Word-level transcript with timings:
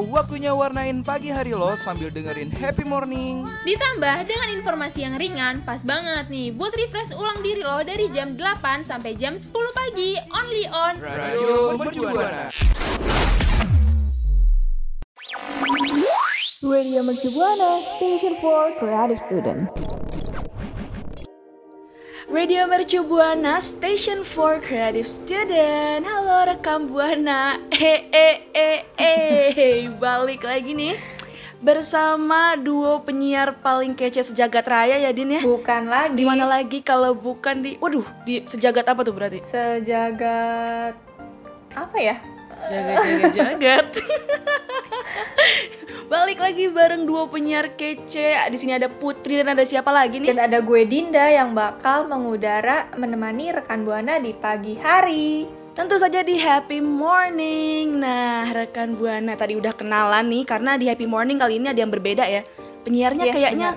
waktunya 0.00 0.56
warnain 0.56 1.04
pagi 1.04 1.28
hari 1.28 1.52
lo 1.52 1.76
sambil 1.76 2.08
dengerin 2.08 2.48
happy 2.48 2.88
morning. 2.88 3.44
Ditambah 3.68 4.24
dengan 4.24 4.48
informasi 4.56 5.04
yang 5.04 5.20
ringan, 5.20 5.60
pas 5.68 5.84
banget 5.84 6.32
nih 6.32 6.56
buat 6.56 6.72
refresh 6.72 7.12
ulang 7.12 7.44
diri 7.44 7.60
lo 7.60 7.84
dari 7.84 8.08
jam 8.08 8.32
8 8.32 8.80
sampai 8.80 9.12
jam 9.20 9.36
10 9.36 9.52
pagi, 9.52 10.16
only 10.32 10.64
on 10.72 10.94
Radio 11.04 11.76
Mercubuana. 11.76 12.48
Radio 16.60 17.00
Mercubuana 17.04 17.70
Station 17.84 18.36
for 18.40 18.72
Creative 18.80 19.20
Student. 19.20 19.99
Radio 22.30 22.62
Mercu 22.70 23.02
Buana 23.02 23.58
Station 23.58 24.22
for 24.22 24.62
Creative 24.62 25.06
Student. 25.06 26.06
Halo 26.06 26.46
rekam 26.46 26.86
Buana. 26.86 27.58
Eh 27.74 28.06
eh 28.14 28.36
eh 28.54 28.80
eh 28.94 29.90
balik 29.98 30.46
lagi 30.46 30.70
nih 30.72 30.94
bersama 31.60 32.56
duo 32.56 33.02
penyiar 33.04 33.52
paling 33.60 33.92
kece 33.92 34.22
sejagat 34.24 34.64
raya 34.64 34.96
ya 34.96 35.10
Din 35.10 35.34
ya. 35.36 35.42
Bukan 35.42 35.90
lagi 35.90 36.14
Di 36.16 36.24
mana 36.24 36.46
lagi 36.46 36.78
kalau 36.80 37.12
bukan 37.12 37.66
di 37.66 37.74
waduh 37.82 38.06
di 38.22 38.46
sejagat 38.46 38.86
apa 38.86 39.02
tuh 39.02 39.12
berarti? 39.12 39.42
sejagat 39.42 40.94
apa 41.74 41.96
ya? 41.98 42.16
Jagat 42.70 42.96
jagat 43.02 43.32
jagat. 43.34 43.86
Balik 46.10 46.42
lagi 46.42 46.66
bareng 46.66 47.06
duo 47.06 47.30
penyiar 47.30 47.78
kece. 47.78 48.34
Di 48.50 48.56
sini 48.58 48.74
ada 48.74 48.90
Putri 48.90 49.38
dan 49.38 49.54
ada 49.54 49.62
siapa 49.62 49.94
lagi 49.94 50.18
nih? 50.18 50.34
Dan 50.34 50.42
ada 50.42 50.58
gue 50.58 50.82
Dinda 50.82 51.30
yang 51.30 51.54
bakal 51.54 52.10
mengudara 52.10 52.90
menemani 52.98 53.54
rekan 53.54 53.86
Buana 53.86 54.18
di 54.18 54.34
pagi 54.34 54.74
hari. 54.74 55.46
Tentu 55.70 55.94
saja 56.02 56.26
di 56.26 56.34
Happy 56.34 56.82
Morning. 56.82 57.94
Nah, 57.94 58.42
rekan 58.50 58.98
Buana 58.98 59.38
tadi 59.38 59.54
udah 59.54 59.70
kenalan 59.70 60.26
nih 60.26 60.42
karena 60.42 60.74
di 60.74 60.90
Happy 60.90 61.06
Morning 61.06 61.38
kali 61.38 61.62
ini 61.62 61.70
ada 61.70 61.78
yang 61.78 61.94
berbeda 61.94 62.26
ya. 62.26 62.42
Penyiarnya 62.82 63.30
Yes, 63.30 63.34
kayaknya 63.38 63.68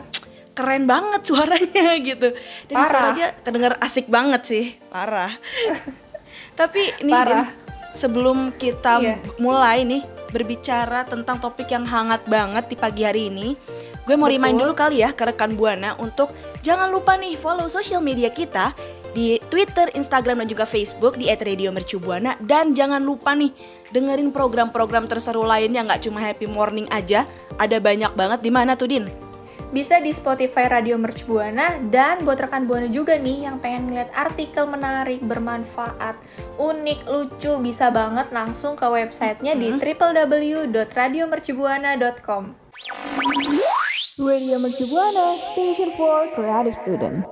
keren 0.57 0.89
banget 0.89 1.21
suaranya 1.29 1.85
gitu. 2.09 2.33
Dan 2.65 2.73
Parah. 2.73 2.89
suaranya 2.89 3.27
kedenger 3.45 3.73
asik 3.77 4.09
banget 4.09 4.41
sih, 4.41 4.65
parah. 4.89 5.29
Tapi 6.59 6.81
ini 6.97 7.13
Parah. 7.13 7.45
Din, 7.45 7.61
sebelum 7.93 8.49
kita 8.57 9.05
Iya. 9.05 9.21
mulai 9.37 9.85
nih 9.85 10.01
berbicara 10.33 11.05
tentang 11.05 11.37
topik 11.37 11.69
yang 11.69 11.85
hangat 11.85 12.25
banget 12.25 12.73
di 12.73 12.75
pagi 12.75 13.05
hari 13.05 13.29
ini, 13.29 13.53
gue 14.03 14.15
mau 14.17 14.25
Betul. 14.25 14.41
remind 14.41 14.57
dulu 14.57 14.73
kali 14.73 15.05
ya 15.05 15.13
ke 15.13 15.29
rekan 15.29 15.53
Buana 15.53 15.93
untuk 16.01 16.33
jangan 16.65 16.89
lupa 16.89 17.13
nih 17.13 17.37
follow 17.37 17.69
sosial 17.69 18.01
media 18.01 18.33
kita 18.33 18.73
di 19.13 19.37
Twitter, 19.47 19.93
Instagram 19.93 20.41
dan 20.41 20.49
juga 20.49 20.65
Facebook 20.65 21.21
di 21.21 21.29
@radiomercubuana 21.29 22.41
dan 22.41 22.73
jangan 22.73 23.05
lupa 23.05 23.37
nih 23.37 23.53
dengerin 23.93 24.33
program-program 24.33 25.05
terseru 25.05 25.45
lainnya 25.45 25.85
nggak 25.85 26.09
cuma 26.09 26.17
Happy 26.17 26.49
Morning 26.49 26.89
aja, 26.89 27.29
ada 27.61 27.77
banyak 27.77 28.09
banget 28.17 28.41
di 28.41 28.49
mana 28.49 28.73
tuh 28.73 28.89
Din? 28.89 29.32
Bisa 29.73 29.97
di 29.97 30.13
Spotify 30.13 30.69
Radio 30.69 31.01
Mercu 31.01 31.25
Buana 31.25 31.81
dan 31.89 32.21
buat 32.21 32.37
rekan 32.37 32.69
Buana 32.69 32.85
juga 32.93 33.17
nih 33.17 33.49
yang 33.49 33.57
pengen 33.57 33.89
ngeliat 33.89 34.13
artikel 34.13 34.69
menarik, 34.69 35.17
bermanfaat, 35.25 36.13
unik, 36.61 37.09
lucu, 37.09 37.57
bisa 37.57 37.89
banget 37.89 38.29
langsung 38.29 38.77
ke 38.77 38.85
websitenya 38.85 39.57
di 39.57 39.73
www.radiomercubuana.com. 39.73 42.43
Radio 44.21 44.61
Mercubuana 44.61 45.41
Station 45.41 45.89
for 45.97 46.29
Creative 46.37 46.77
Student. 46.77 47.25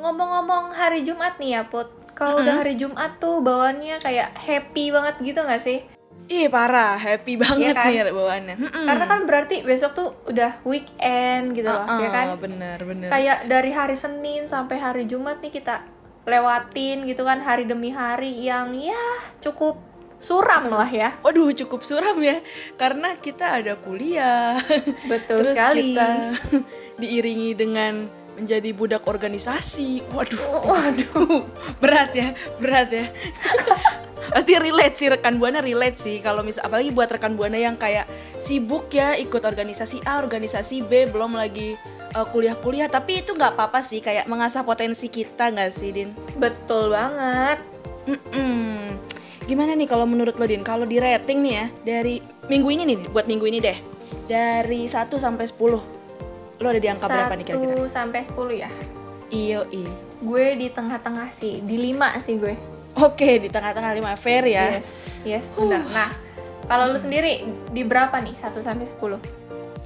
Ngomong-ngomong 0.00 0.72
hari 0.72 1.04
Jumat 1.04 1.36
nih 1.36 1.60
ya 1.60 1.68
Put, 1.68 1.92
kalau 2.16 2.40
udah 2.40 2.64
hari 2.64 2.80
Jumat 2.80 3.20
tuh 3.20 3.44
bawaannya 3.44 4.00
kayak 4.00 4.32
happy 4.32 4.88
banget 4.88 5.20
gitu 5.20 5.44
gak 5.44 5.60
sih? 5.60 5.84
Ih 6.26 6.50
parah, 6.50 6.98
happy 6.98 7.38
banget 7.38 7.74
kan? 7.78 7.86
nih 7.86 8.10
bawaannya. 8.10 8.56
Mm-mm. 8.58 8.86
Karena 8.90 9.04
kan 9.06 9.20
berarti 9.30 9.62
besok 9.62 9.94
tuh 9.94 10.08
udah 10.26 10.58
weekend 10.66 11.54
gitu 11.54 11.70
loh, 11.70 11.86
ya 11.86 11.94
Uh-uh, 12.02 12.10
kan? 12.10 12.26
Bener 12.42 12.78
bener. 12.82 13.08
Kayak 13.14 13.46
dari 13.46 13.70
hari 13.70 13.94
Senin 13.94 14.50
sampai 14.50 14.76
hari 14.82 15.06
Jumat 15.06 15.38
nih 15.38 15.54
kita 15.54 15.86
lewatin 16.26 17.06
gitu 17.06 17.22
kan 17.22 17.38
hari 17.38 17.70
demi 17.70 17.94
hari 17.94 18.42
yang 18.42 18.74
ya 18.74 18.98
cukup 19.38 19.78
suram 20.18 20.66
lah 20.66 20.90
ya. 20.90 21.14
Waduh 21.22 21.54
cukup 21.54 21.86
suram 21.86 22.18
ya 22.18 22.42
karena 22.74 23.14
kita 23.22 23.62
ada 23.62 23.78
kuliah. 23.78 24.58
Betul 25.06 25.46
Terus 25.46 25.54
sekali. 25.54 25.94
kita 25.94 26.08
diiringi 27.00 27.54
dengan 27.54 28.10
menjadi 28.34 28.70
budak 28.74 29.06
organisasi. 29.06 30.02
Waduh. 30.10 30.42
Waduh. 30.66 31.46
berat 31.82 32.10
ya, 32.12 32.34
berat 32.58 32.88
ya. 32.90 33.06
Pasti 34.30 34.52
relate 34.58 34.96
sih 34.98 35.08
rekan 35.10 35.38
buana 35.38 35.62
relate 35.62 35.98
sih 35.98 36.18
kalau 36.18 36.42
misal 36.42 36.66
apalagi 36.66 36.90
buat 36.90 37.10
rekan 37.10 37.38
buana 37.38 37.56
yang 37.56 37.78
kayak 37.78 38.08
sibuk 38.42 38.90
ya 38.90 39.14
ikut 39.14 39.42
organisasi 39.42 40.02
A, 40.06 40.18
organisasi 40.18 40.82
B, 40.86 41.10
belum 41.10 41.38
lagi 41.38 41.78
uh, 42.16 42.26
kuliah-kuliah 42.28 42.88
tapi 42.88 43.22
itu 43.22 43.36
nggak 43.36 43.54
apa-apa 43.54 43.84
sih 43.84 44.00
kayak 44.00 44.24
mengasah 44.26 44.64
potensi 44.64 45.12
kita 45.12 45.52
nggak 45.52 45.70
sih 45.70 45.90
Din? 45.92 46.10
Betul 46.40 46.96
banget. 46.96 47.60
Mm-mm. 48.06 48.96
Gimana 49.46 49.78
nih 49.78 49.86
kalau 49.86 50.06
menurut 50.08 50.34
lo 50.38 50.46
Din? 50.46 50.66
Kalau 50.66 50.88
di 50.88 50.98
rating 50.98 51.38
nih 51.44 51.54
ya 51.54 51.66
dari 51.84 52.14
minggu 52.50 52.68
ini 52.72 52.82
nih 52.88 52.96
buat 53.12 53.30
minggu 53.30 53.46
ini 53.46 53.58
deh. 53.62 53.78
Dari 54.26 54.90
1 54.90 55.06
sampai 55.06 55.46
10. 55.46 56.58
Lo 56.58 56.66
ada 56.66 56.80
di 56.80 56.88
angka 56.90 57.06
berapa 57.06 57.34
nih 57.36 57.44
kira-kira? 57.46 57.74
1 57.78 57.86
sampai 57.86 58.20
10 58.26 58.62
ya. 58.64 58.70
Iyo 59.30 59.60
i. 59.70 59.86
Gue 60.22 60.54
di 60.54 60.70
tengah-tengah 60.70 61.28
sih, 61.30 61.62
di 61.62 61.78
5 61.92 62.18
sih 62.22 62.38
gue. 62.38 62.75
Oke, 62.96 63.36
di 63.36 63.48
tengah-tengah 63.52 63.92
5 63.92 64.16
fair 64.16 64.44
ya. 64.48 64.80
Yes, 64.80 65.20
yes, 65.20 65.46
benar. 65.52 65.84
Nah, 65.92 66.10
kalau 66.64 66.88
lu 66.88 66.98
sendiri 66.98 67.44
di 67.68 67.82
berapa 67.84 68.16
nih? 68.24 68.32
1 68.32 68.56
sampai 68.64 68.86
10. 68.88 69.20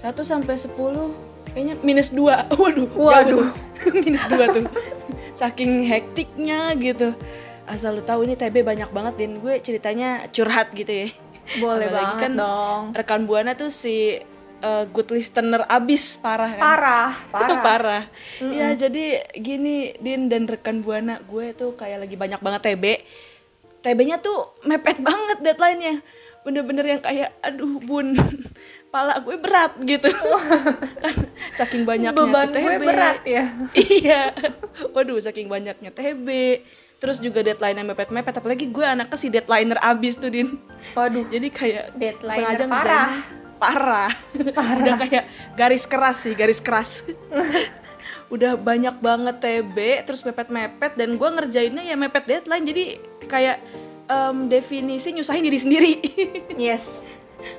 1 0.00 0.22
sampai 0.22 0.54
10 0.54 1.50
kayaknya 1.50 1.74
minus 1.82 2.14
2. 2.14 2.46
Waduh. 2.62 2.88
Waduh. 2.94 3.50
minus 4.06 4.24
2 4.30 4.54
tuh. 4.54 4.64
Saking 5.34 5.90
hektiknya 5.90 6.70
gitu. 6.78 7.10
Asal 7.66 7.98
lu 7.98 8.02
tahu 8.02 8.26
ini 8.26 8.38
TB 8.38 8.62
banyak 8.62 8.90
banget 8.94 9.14
Din. 9.18 9.42
Gue 9.42 9.58
ceritanya 9.58 10.26
curhat 10.30 10.70
gitu 10.70 10.90
ya. 10.90 11.08
Boleh 11.58 11.90
Apalagi 11.90 11.98
banget 11.98 12.22
kan 12.22 12.32
dong. 12.38 12.82
Rekan 12.94 13.22
Buana 13.26 13.58
tuh 13.58 13.74
si 13.74 14.22
uh, 14.60 14.84
good 14.88 15.08
listener 15.12 15.64
abis 15.66 16.20
parah 16.20 16.52
kan. 16.54 16.62
Parah, 16.62 17.10
parah. 17.32 17.60
parah. 17.66 18.04
Ya 18.40 18.72
jadi 18.76 19.24
gini 19.36 19.96
Din 19.98 20.28
dan 20.28 20.46
rekan 20.46 20.84
Buana, 20.84 21.18
gue 21.24 21.52
tuh 21.56 21.74
kayak 21.74 22.06
lagi 22.06 22.16
banyak 22.16 22.40
banget 22.40 22.60
TB. 22.72 22.84
TB-nya 23.80 24.20
tuh 24.20 24.52
mepet 24.68 25.00
banget 25.00 25.40
deadline-nya. 25.40 26.04
Bener-bener 26.40 26.84
yang 26.96 27.00
kayak 27.04 27.36
aduh 27.44 27.80
bun, 27.84 28.16
pala 28.92 29.20
gue 29.20 29.36
berat 29.40 29.76
gitu. 29.84 30.08
kan 31.04 31.14
saking 31.56 31.84
banyaknya 31.88 32.16
Beban 32.16 32.48
tuh 32.52 32.60
gue 32.60 32.76
TB. 32.76 32.84
berat 32.84 33.20
ya. 33.24 33.44
iya. 33.76 34.22
Waduh, 34.92 35.20
saking 35.20 35.48
banyaknya 35.48 35.92
TB. 35.92 36.28
Terus 37.00 37.16
juga 37.16 37.40
deadline-nya 37.40 37.88
mepet-mepet, 37.88 38.44
apalagi 38.44 38.68
gue 38.68 38.84
anaknya 38.84 39.16
si 39.16 39.32
deadlineer 39.32 39.80
abis 39.80 40.20
tuh 40.20 40.28
Din. 40.28 40.60
Waduh, 40.92 41.24
Jadi 41.32 41.48
kayak 41.48 41.96
Deadliner 41.96 42.36
sengaja 42.36 42.64
parah. 42.68 43.08
Ngerjain- 43.60 44.52
parah. 44.56 44.80
Udah 44.80 44.96
kayak 44.96 45.24
garis 45.54 45.84
keras 45.84 46.24
sih, 46.24 46.32
garis 46.32 46.58
keras. 46.58 47.04
Udah 48.34 48.54
banyak 48.54 48.96
banget 48.98 49.36
TB, 49.38 49.76
terus 50.06 50.22
mepet-mepet 50.22 50.94
dan 50.94 51.18
gua 51.18 51.34
ngerjainnya 51.34 51.82
ya 51.82 51.94
mepet 51.94 52.24
deadline. 52.24 52.64
Jadi 52.64 52.84
kayak 53.26 53.58
em, 54.06 54.46
definisi 54.46 55.10
nyusahin 55.10 55.42
diri 55.42 55.58
sendiri. 55.58 55.92
yes. 56.56 57.02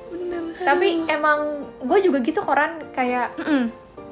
Bener. 0.07 0.55
Tapi 0.61 1.07
emang 1.07 1.67
gue 1.81 1.99
juga 1.99 2.21
gitu 2.21 2.39
koran 2.39 2.93
kayak 2.93 3.33
Mm-mm. 3.35 3.63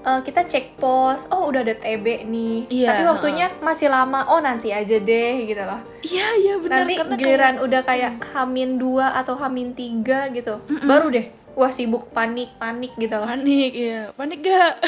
eh, 0.01 0.19
kita 0.25 0.43
cek 0.43 0.75
pos, 0.75 1.29
oh 1.29 1.47
udah 1.47 1.61
ada 1.61 1.75
TB 1.75 2.25
nih. 2.25 2.57
Iya, 2.67 2.87
Tapi 2.89 3.03
waktunya 3.05 3.47
masih 3.61 3.87
lama, 3.87 4.25
oh 4.27 4.41
nanti 4.41 4.73
aja 4.73 4.97
deh 4.97 5.35
gitu 5.45 5.61
loh. 5.61 5.79
Iya, 6.01 6.27
iya 6.39 6.53
benar 6.57 6.87
nanti 6.87 6.93
giliran 7.15 7.55
udah 7.61 7.81
kayak 7.83 8.23
hamin 8.33 8.75
dua 8.75 9.13
atau 9.13 9.37
hamin 9.37 9.75
tiga 9.75 10.31
gitu, 10.31 10.57
baru 10.81 11.11
deh, 11.13 11.27
wah 11.53 11.69
sibuk 11.69 12.11
panik 12.11 12.53
panik 12.55 12.93
gitu 12.95 13.15
loh. 13.15 13.25
panik 13.25 13.71
ya, 13.71 14.11
panik 14.13 14.39
gak? 14.41 14.73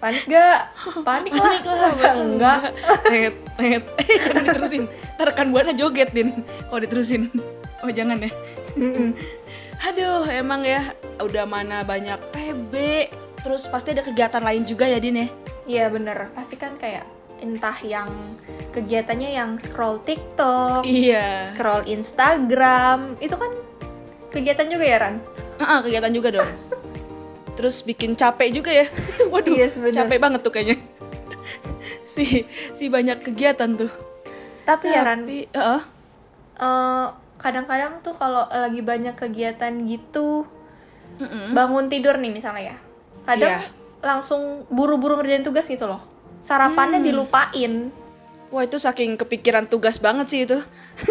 Panik 0.00 0.32
gak? 0.32 0.72
Panik 1.04 1.36
lah, 1.36 1.60
masa 1.60 2.08
enggak? 2.16 2.72
Tet, 3.04 3.36
tet. 3.60 3.84
Eh, 4.00 4.16
jangan 4.24 4.42
diterusin. 4.48 4.82
Ntar 4.88 5.28
rekan 5.28 5.52
buana 5.52 5.76
joget, 5.76 6.08
Din. 6.16 6.40
Kalau 6.40 6.80
diterusin. 6.80 7.28
Oh, 7.84 7.92
jangan 7.92 8.16
ya. 8.16 8.32
Mm-mm. 8.80 9.12
Aduh, 9.84 10.24
emang 10.24 10.64
ya 10.64 10.88
udah 11.20 11.44
mana 11.44 11.84
banyak 11.84 12.16
TB. 12.32 12.72
Terus 13.44 13.68
pasti 13.68 13.92
ada 13.92 14.00
kegiatan 14.00 14.40
lain 14.40 14.64
juga 14.64 14.88
ya, 14.88 14.96
Din 14.96 15.20
ya? 15.20 15.28
Iya 15.68 15.84
bener, 15.92 16.32
pasti 16.32 16.56
kan 16.56 16.80
kayak 16.80 17.04
entah 17.40 17.76
yang 17.84 18.08
kegiatannya 18.72 19.36
yang 19.36 19.60
scroll 19.60 20.00
TikTok, 20.00 20.88
Iya. 20.88 21.44
scroll 21.44 21.84
Instagram, 21.84 23.20
itu 23.20 23.36
kan 23.36 23.52
kegiatan 24.32 24.64
juga 24.68 24.84
ya 24.84 24.96
Ran? 24.96 25.20
Ah, 25.60 25.80
kegiatan 25.80 26.08
juga 26.10 26.28
dong. 26.32 26.50
Terus 27.52 27.84
bikin 27.84 28.16
capek 28.16 28.48
juga 28.50 28.72
ya. 28.72 28.86
Waduh, 29.32 29.52
Iya, 29.52 29.66
sebenernya. 29.68 29.98
capek 30.02 30.18
banget 30.18 30.40
tuh 30.40 30.50
kayaknya. 30.50 30.76
si 32.06 32.42
si 32.72 32.88
banyak 32.88 33.20
kegiatan 33.20 33.76
tuh. 33.76 33.92
Tapi 34.62 34.86
ya 34.88 35.02
Ran, 35.02 35.22
Tapi, 35.22 35.38
heeh. 35.46 35.80
eh, 36.56 37.06
kadang-kadang 37.36 38.00
tuh 38.00 38.12
kalau 38.12 38.44
lagi 38.46 38.80
banyak 38.80 39.14
kegiatan 39.14 39.72
gitu, 39.84 40.44
Mm-mm. 41.16 41.52
bangun 41.52 41.86
tidur 41.86 42.16
nih 42.16 42.30
misalnya 42.30 42.74
ya, 42.74 42.76
kadang 43.24 43.56
Iya. 43.56 43.68
langsung 44.00 44.64
buru-buru 44.68 45.16
ngerjain 45.16 45.42
tugas 45.42 45.64
gitu 45.64 45.84
loh, 45.84 46.00
sarapannya 46.40 46.98
Hmm. 46.98 47.06
dilupain, 47.06 47.72
Wah, 48.48 48.62
itu 48.62 48.76
saking 48.76 49.14
kepikiran 49.14 49.64
tugas 49.64 49.96
banget 49.96 50.26
sih 50.26 50.40
itu. 50.42 50.58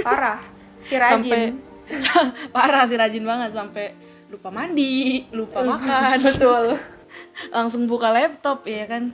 parah, 0.02 0.44
si 0.78 0.96
Sampai 1.00 1.56
rajin. 1.56 1.60
parah 2.56 2.84
sih 2.86 2.96
rajin 2.96 3.24
banget 3.24 3.50
sampai 3.52 3.96
lupa 4.30 4.50
mandi, 4.54 5.26
lupa 5.34 5.66
makan. 5.66 6.18
Betul. 6.22 6.78
langsung 7.56 7.90
buka 7.90 8.14
laptop 8.14 8.64
ya 8.70 8.86
kan. 8.86 9.10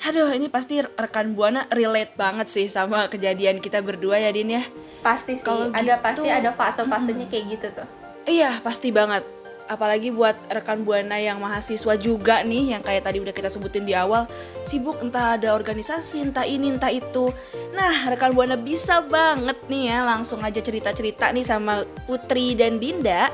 Aduh 0.00 0.32
ini 0.32 0.48
pasti 0.48 0.80
rekan 0.80 1.36
buana 1.36 1.68
relate 1.68 2.16
banget 2.16 2.48
sih 2.48 2.66
sama 2.72 3.04
kejadian 3.08 3.60
kita 3.60 3.80
berdua 3.84 4.16
ya 4.20 4.32
Din 4.32 4.56
ya. 4.56 4.64
Pasti 5.00 5.36
sih, 5.36 5.44
Kalau 5.44 5.72
ada 5.72 5.96
gitu, 5.96 6.04
pasti 6.04 6.28
ada 6.28 6.50
fase-fasenya 6.52 7.26
kayak 7.28 7.44
gitu 7.56 7.66
tuh. 7.80 7.88
iya 8.28 8.60
pasti 8.60 8.92
banget. 8.92 9.24
Apalagi 9.70 10.10
buat 10.10 10.34
rekan 10.50 10.82
buana 10.82 11.14
yang 11.14 11.38
mahasiswa 11.38 11.94
juga 11.94 12.42
nih 12.42 12.74
yang 12.74 12.82
kayak 12.82 13.06
tadi 13.06 13.22
udah 13.22 13.30
kita 13.30 13.46
sebutin 13.46 13.86
di 13.86 13.94
awal. 13.96 14.26
Sibuk 14.66 14.98
entah 15.00 15.36
ada 15.38 15.54
organisasi 15.54 16.32
entah 16.32 16.44
ini 16.44 16.74
entah 16.74 16.90
itu. 16.90 17.30
Nah 17.72 18.08
rekan 18.08 18.32
buana 18.36 18.56
bisa 18.60 19.00
banget 19.04 19.56
nih 19.68 19.94
ya 19.94 19.98
langsung 20.04 20.40
aja 20.42 20.58
cerita-cerita 20.60 21.30
nih 21.32 21.44
sama 21.44 21.84
Putri 22.08 22.56
dan 22.58 22.80
Dinda 22.82 23.30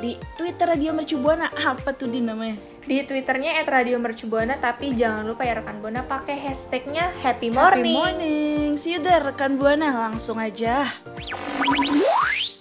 di 0.00 0.20
Twitter 0.36 0.68
Radio 0.68 0.92
Mercu 0.92 1.16
Buana 1.16 1.48
apa 1.48 1.96
tuh 1.96 2.12
Din 2.12 2.28
namanya 2.28 2.56
Di 2.86 3.02
twitternya 3.02 3.66
@radiomercubuana 3.66 4.62
tapi 4.62 4.94
jangan 4.94 5.26
lupa 5.26 5.42
ya 5.42 5.58
rekan 5.58 5.82
buana 5.82 6.06
pakai 6.06 6.38
hashtagnya 6.38 7.10
Happy 7.18 7.50
Morning. 7.50 7.98
Happy 7.98 8.14
morning. 8.14 8.70
See 8.78 8.94
you 8.94 9.02
there 9.02 9.26
rekan 9.26 9.58
Buana 9.58 10.06
langsung 10.06 10.38
aja. 10.38 10.86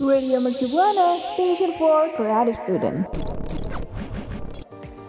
Radio 0.02 0.42
Mercu 0.42 0.66
Buana, 0.74 1.22
station 1.22 1.78
for 1.78 2.10
creative 2.18 2.58
student. 2.58 3.06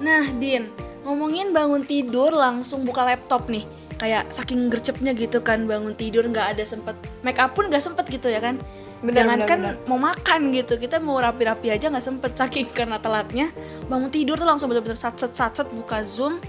Nah, 0.05 0.29
Din, 0.37 0.69
ngomongin 1.08 1.56
bangun 1.56 1.81
tidur 1.81 2.31
langsung 2.37 2.84
buka 2.84 3.08
laptop 3.08 3.49
nih. 3.49 3.64
Kayak 3.96 4.29
saking 4.29 4.69
gercepnya 4.69 5.17
gitu 5.17 5.40
kan 5.40 5.64
bangun 5.64 5.96
tidur 5.96 6.29
nggak 6.29 6.61
ada 6.61 6.64
sempet 6.69 6.93
make 7.25 7.40
up 7.40 7.56
pun 7.56 7.72
nggak 7.72 7.81
sempet 7.81 8.05
gitu 8.12 8.29
ya 8.29 8.44
kan. 8.44 8.61
Benar, 9.04 9.16
Jangan 9.28 9.38
benar, 9.38 9.48
kan 9.48 9.58
benar. 9.60 9.75
mau 9.84 9.98
makan 10.00 10.40
gitu, 10.56 10.75
kita 10.81 10.96
mau 11.04 11.20
rapi-rapi 11.20 11.69
aja 11.69 11.93
nggak 11.93 12.00
sempet 12.00 12.32
saking 12.32 12.72
karena 12.72 12.96
telatnya. 12.96 13.52
Bangun 13.93 14.08
tidur 14.08 14.40
tuh 14.40 14.48
langsung 14.48 14.72
bener-bener 14.72 14.96
satset 14.96 15.37
satset 15.37 15.69
buka 15.69 16.00
zoom, 16.00 16.40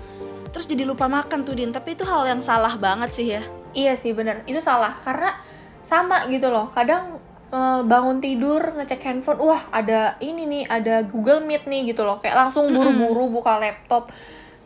terus 0.55 0.63
jadi 0.63 0.87
lupa 0.87 1.11
makan 1.11 1.43
tuh 1.43 1.59
Din. 1.59 1.75
Tapi 1.75 1.99
itu 1.99 2.07
hal 2.07 2.23
yang 2.23 2.39
salah 2.39 2.79
banget 2.79 3.09
sih 3.11 3.27
ya. 3.35 3.43
Iya 3.75 3.99
sih 3.99 4.15
bener, 4.15 4.47
itu 4.47 4.63
salah 4.63 4.95
karena 5.03 5.35
sama 5.83 6.23
gitu 6.31 6.47
loh. 6.47 6.71
Kadang 6.71 7.19
eh, 7.51 7.81
bangun 7.83 8.23
tidur 8.23 8.63
ngecek 8.79 9.03
handphone, 9.03 9.43
wah 9.43 9.61
ada 9.75 10.15
ini 10.23 10.47
nih, 10.47 10.63
ada 10.71 11.03
Google 11.03 11.43
Meet 11.43 11.67
nih 11.67 11.91
gitu 11.91 12.07
loh. 12.07 12.23
Kayak 12.23 12.47
langsung 12.47 12.71
buru-buru 12.71 13.27
buka 13.27 13.59
laptop. 13.59 14.07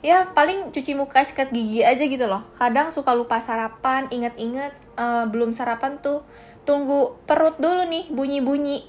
Ya 0.01 0.25
paling 0.25 0.73
cuci 0.73 0.97
muka 0.97 1.21
sikat 1.21 1.53
gigi 1.53 1.85
aja 1.85 2.01
gitu 2.01 2.25
loh. 2.25 2.41
Kadang 2.57 2.89
suka 2.89 3.13
lupa 3.13 3.41
sarapan, 3.41 4.05
inget-inget 4.13 4.73
eh, 5.01 5.25
belum 5.29 5.53
sarapan 5.57 5.97
tuh 5.97 6.21
tunggu 6.63 7.17
perut 7.25 7.57
dulu 7.57 7.83
nih 7.87 8.07
bunyi-bunyi. 8.09 8.79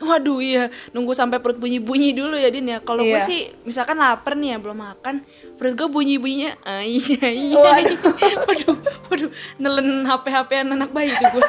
Waduh 0.00 0.40
iya, 0.40 0.72
nunggu 0.96 1.12
sampai 1.12 1.44
perut 1.44 1.60
bunyi-bunyi 1.60 2.16
dulu 2.16 2.32
ya 2.40 2.48
Din 2.48 2.72
ya. 2.72 2.80
Kalau 2.80 3.04
gue 3.04 3.20
Iya. 3.20 3.24
sih 3.24 3.52
misalkan 3.68 4.00
lapar 4.00 4.32
nih 4.32 4.56
ya 4.56 4.58
belum 4.58 4.80
makan, 4.80 5.20
perut 5.60 5.76
gue 5.76 5.88
bunyi-bunyinya, 5.92 6.56
ah, 6.64 6.80
iya 6.80 7.28
iya. 7.28 7.60
Waduh. 7.60 8.00
waduh, 8.48 8.76
waduh, 9.12 9.30
nelen 9.60 10.08
HP-HP 10.08 10.64
anak 10.64 10.88
bayi 10.96 11.12
tuh 11.12 11.28
gue. 11.36 11.44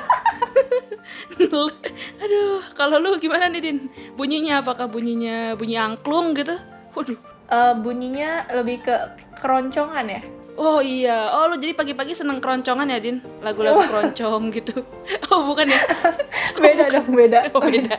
Aduh, 2.22 2.60
kalau 2.76 3.00
lu 3.00 3.16
gimana 3.24 3.48
nih 3.48 3.62
Din? 3.64 3.78
Bunyinya 4.20 4.60
apakah 4.60 4.92
bunyinya 4.92 5.56
bunyi 5.56 5.80
angklung 5.80 6.36
gitu? 6.36 6.54
Waduh. 6.92 7.16
Eh, 7.52 7.74
bunyinya 7.80 8.48
lebih 8.52 8.84
ke 8.84 8.96
keroncongan 9.40 10.08
ya. 10.08 10.22
Oh 10.60 10.84
iya, 10.84 11.32
oh 11.32 11.48
lu 11.48 11.56
jadi 11.56 11.72
pagi-pagi 11.72 12.12
seneng 12.12 12.44
keroncongan 12.44 12.92
ya 12.92 13.00
Din? 13.00 13.24
Lagu-lagu 13.40 13.80
keroncong 13.90 14.52
gitu. 14.52 14.84
Oh 15.32 15.48
bukan 15.48 15.72
ya? 15.72 15.82
Beda 16.64 16.86
dong, 16.92 17.16
beda. 17.16 17.50
Oh 17.56 17.64
beda. 17.64 17.96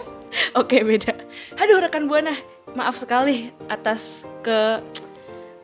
Oke 0.56 0.84
beda. 0.84 1.16
Aduh 1.56 1.80
rekan 1.80 2.08
buana, 2.08 2.36
maaf 2.76 2.96
sekali 2.96 3.52
atas 3.68 4.28
ke 4.44 4.80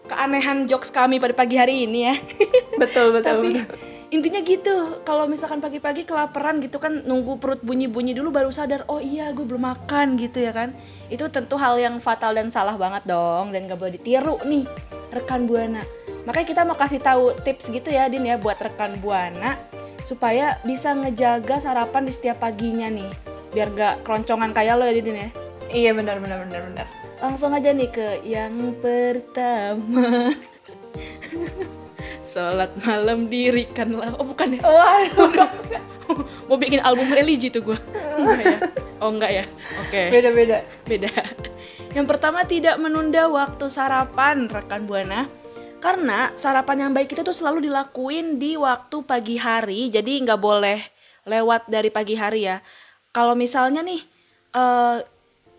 keanehan 0.08 0.64
jokes 0.64 0.88
kami 0.88 1.20
pada 1.20 1.36
pagi 1.36 1.60
hari 1.60 1.84
ini 1.84 2.08
ya. 2.08 2.14
betul, 2.82 3.12
betul, 3.12 3.44
Tapi 3.44 3.48
betul. 3.60 3.76
intinya 4.08 4.40
gitu, 4.40 4.76
kalau 5.04 5.28
misalkan 5.28 5.60
pagi-pagi 5.60 6.08
kelaparan 6.08 6.64
gitu 6.64 6.80
kan 6.80 7.04
nunggu 7.04 7.36
perut 7.36 7.60
bunyi-bunyi 7.60 8.16
dulu 8.16 8.32
baru 8.32 8.48
sadar, 8.48 8.88
oh 8.88 9.00
iya 9.00 9.28
gue 9.36 9.44
belum 9.44 9.68
makan 9.68 10.16
gitu 10.16 10.40
ya 10.40 10.56
kan. 10.56 10.72
Itu 11.12 11.28
tentu 11.28 11.60
hal 11.60 11.76
yang 11.76 12.00
fatal 12.00 12.32
dan 12.32 12.48
salah 12.48 12.80
banget 12.80 13.04
dong 13.04 13.52
dan 13.52 13.68
gak 13.68 13.76
boleh 13.76 14.00
ditiru 14.00 14.40
nih 14.48 14.64
rekan 15.12 15.44
buana. 15.44 15.84
Makanya 16.26 16.46
kita 16.48 16.62
mau 16.66 16.76
kasih 16.78 17.00
tahu 17.02 17.34
tips 17.42 17.70
gitu 17.70 17.88
ya 17.92 18.08
Din 18.10 18.26
ya 18.26 18.40
buat 18.40 18.58
rekan 18.58 18.98
buana 18.98 19.60
supaya 20.02 20.56
bisa 20.64 20.96
ngejaga 20.96 21.60
sarapan 21.60 22.08
di 22.08 22.12
setiap 22.14 22.40
paginya 22.40 22.88
nih 22.88 23.10
biar 23.52 23.68
gak 23.72 23.94
keroncongan 24.04 24.52
kayak 24.56 24.76
lo 24.80 24.84
ya 24.88 24.94
Din 24.98 25.18
ya. 25.18 25.30
Iya 25.68 25.90
benar, 25.92 26.16
benar, 26.22 26.48
benar, 26.48 26.60
benar. 26.72 26.86
Langsung 27.20 27.52
aja 27.52 27.74
nih 27.74 27.90
ke 27.92 28.24
yang 28.24 28.78
pertama. 28.80 30.32
Sholat 32.28 32.72
malam 32.84 33.28
dirikanlah. 33.28 34.16
Oh 34.20 34.24
bukan 34.24 34.56
ya? 34.56 34.62
Waduh, 34.64 35.48
Mau 36.48 36.56
bikin 36.56 36.80
album 36.80 37.12
religi 37.12 37.52
tuh 37.52 37.72
gue. 37.72 37.78
Enggak 38.16 38.40
ya? 38.44 38.58
Oh 38.98 39.10
enggak 39.12 39.32
ya? 39.32 39.44
Oke. 39.84 40.02
beda-beda. 40.12 40.58
Beda. 40.88 41.12
Yang 41.92 42.06
pertama 42.08 42.44
tidak 42.44 42.76
menunda 42.80 43.28
waktu 43.28 43.68
sarapan 43.68 44.48
rekan 44.48 44.84
buana. 44.84 45.28
Karena 45.78 46.34
sarapan 46.34 46.88
yang 46.88 46.92
baik 46.92 47.14
itu 47.14 47.22
tuh 47.22 47.34
selalu 47.34 47.70
dilakuin 47.70 48.42
di 48.42 48.58
waktu 48.58 49.02
pagi 49.06 49.38
hari. 49.38 49.90
Jadi 49.90 50.26
nggak 50.26 50.40
boleh 50.42 50.82
lewat 51.22 51.70
dari 51.70 51.88
pagi 51.94 52.18
hari 52.18 52.50
ya. 52.50 52.58
Kalau 53.14 53.38
misalnya 53.38 53.82
nih, 53.86 54.02
eh 54.54 54.96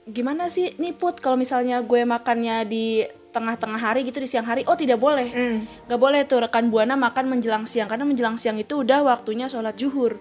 gimana 0.09 0.51
sih 0.51 0.75
nih 0.75 0.91
Put? 0.97 1.23
Kalau 1.23 1.39
misalnya 1.39 1.79
gue 1.79 2.01
makannya 2.03 2.67
di 2.67 3.05
tengah-tengah 3.29 3.79
hari 3.79 4.03
gitu 4.03 4.19
di 4.19 4.27
siang 4.27 4.45
hari, 4.45 4.65
oh 4.65 4.75
tidak 4.75 4.99
boleh. 4.99 5.29
Hmm. 5.31 5.57
Nggak 5.88 5.99
boleh 6.01 6.21
tuh 6.25 6.43
rekan 6.43 6.67
buana 6.67 6.97
makan 6.97 7.29
menjelang 7.29 7.63
siang 7.69 7.88
karena 7.88 8.03
menjelang 8.03 8.35
siang 8.35 8.57
itu 8.57 8.81
udah 8.81 9.05
waktunya 9.05 9.47
sholat 9.47 9.77
zuhur. 9.77 10.19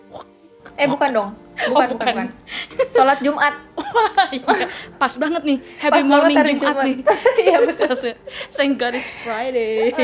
Eh 0.77 0.87
bukan 0.87 1.11
dong. 1.11 1.31
Bukan, 1.59 1.67
Oh, 1.69 1.75
bukan, 1.75 1.89
bukan. 1.91 2.07
bukan. 2.15 2.29
Sholat 2.89 3.19
Jumat. 3.19 3.55
Wah, 3.75 4.31
iya. 4.37 4.67
pas 4.95 5.11
banget 5.15 5.43
nih. 5.43 5.59
Happy 5.77 5.93
Pas 5.93 6.05
morning 6.05 6.39
Jumat, 6.39 6.55
Jumat. 6.55 6.85
nih. 6.85 6.97
Iya, 7.43 7.57
betul. 7.65 7.91
Thank 8.53 8.79
God 8.79 8.95
it's 8.95 9.11
Friday. 9.23 9.91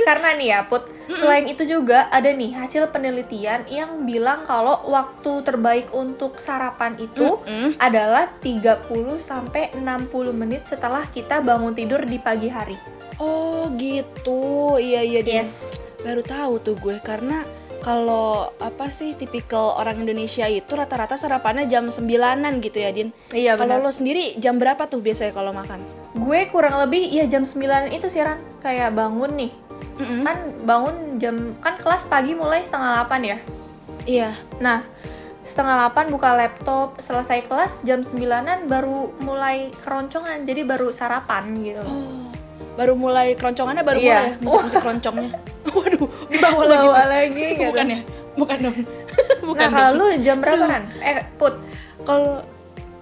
Karena 0.00 0.32
nih 0.32 0.48
ya, 0.50 0.60
Put, 0.64 0.88
selain 1.12 1.44
itu 1.44 1.64
juga 1.64 2.08
ada 2.08 2.28
nih 2.28 2.56
hasil 2.56 2.88
penelitian 2.88 3.68
yang 3.68 4.04
bilang 4.04 4.44
kalau 4.44 4.80
waktu 4.88 5.44
terbaik 5.44 5.92
untuk 5.92 6.40
sarapan 6.40 6.96
itu 6.96 7.36
Mm-mm. 7.38 7.76
adalah 7.76 8.28
30 8.40 8.80
sampai 9.16 9.68
60 9.76 9.84
menit 10.32 10.64
setelah 10.64 11.04
kita 11.06 11.40
bangun 11.40 11.76
tidur 11.76 12.00
di 12.02 12.16
pagi 12.16 12.48
hari. 12.48 12.76
oh 13.16 13.68
gitu. 13.76 14.76
Iya 14.76 15.04
iya. 15.04 15.20
Yes. 15.20 15.76
Baru 16.00 16.24
tahu 16.24 16.56
tuh 16.58 16.76
gue 16.76 16.96
karena 17.00 17.44
kalau 17.80 18.52
apa 18.60 18.86
sih 18.88 19.16
tipikal 19.16 19.74
orang 19.74 20.04
Indonesia 20.04 20.44
itu 20.44 20.68
rata-rata 20.72 21.16
sarapannya 21.16 21.64
jam 21.64 21.88
9-an 21.88 22.60
gitu 22.60 22.78
ya 22.78 22.90
Din. 22.92 23.08
Iya 23.32 23.56
Kalau 23.56 23.80
lo 23.80 23.88
sendiri 23.88 24.36
jam 24.36 24.60
berapa 24.60 24.84
tuh 24.84 25.00
biasanya 25.00 25.32
kalau 25.32 25.50
makan? 25.50 25.80
Gue 26.12 26.44
kurang 26.48 26.76
lebih 26.78 27.08
ya 27.08 27.24
jam 27.24 27.42
9 27.42 27.56
itu 27.90 28.06
sih 28.06 28.20
Ran. 28.20 28.36
Kayak 28.60 28.92
bangun 28.92 29.32
nih. 29.32 29.50
Mm-mm. 29.96 30.20
Kan 30.22 30.38
bangun 30.62 30.96
jam 31.16 31.36
kan 31.58 31.80
kelas 31.80 32.04
pagi 32.04 32.36
mulai 32.36 32.60
setengah 32.60 33.04
8 33.04 33.20
ya. 33.24 33.38
Iya. 34.04 34.30
Nah, 34.60 34.84
setengah 35.42 35.88
8 35.88 36.12
buka 36.12 36.32
laptop, 36.32 37.00
selesai 37.00 37.44
kelas 37.44 37.80
jam 37.82 38.04
9-an 38.04 38.68
baru 38.68 39.12
mulai 39.20 39.72
keroncongan. 39.80 40.44
Jadi 40.44 40.62
baru 40.64 40.92
sarapan 40.92 41.56
gitu. 41.58 41.84
Oh. 41.84 42.28
baru 42.70 42.96
mulai 42.96 43.36
keroncongannya 43.36 43.84
baru 43.84 43.98
Iya. 44.00 44.08
mulai 44.08 44.24
ya, 44.24 44.36
musik-musik 44.40 44.80
keroncongnya. 44.84 45.30
Waduh, 45.76 46.08
dibawa 46.28 46.62
lagi 46.66 46.86
Bawa 46.88 47.04
lagi 47.06 47.46
gitu. 47.58 47.68
Bukan 47.70 47.86
ya? 47.86 48.00
Bukan 48.38 48.56
dong. 48.62 48.76
Bukan 49.48 49.66
Nah, 49.68 49.70
kalau 49.74 49.90
lu 49.98 50.06
jam 50.22 50.38
berapa 50.38 50.64
kan? 50.66 50.82
Eh, 51.02 51.24
put. 51.36 51.54
Kalau 52.06 52.42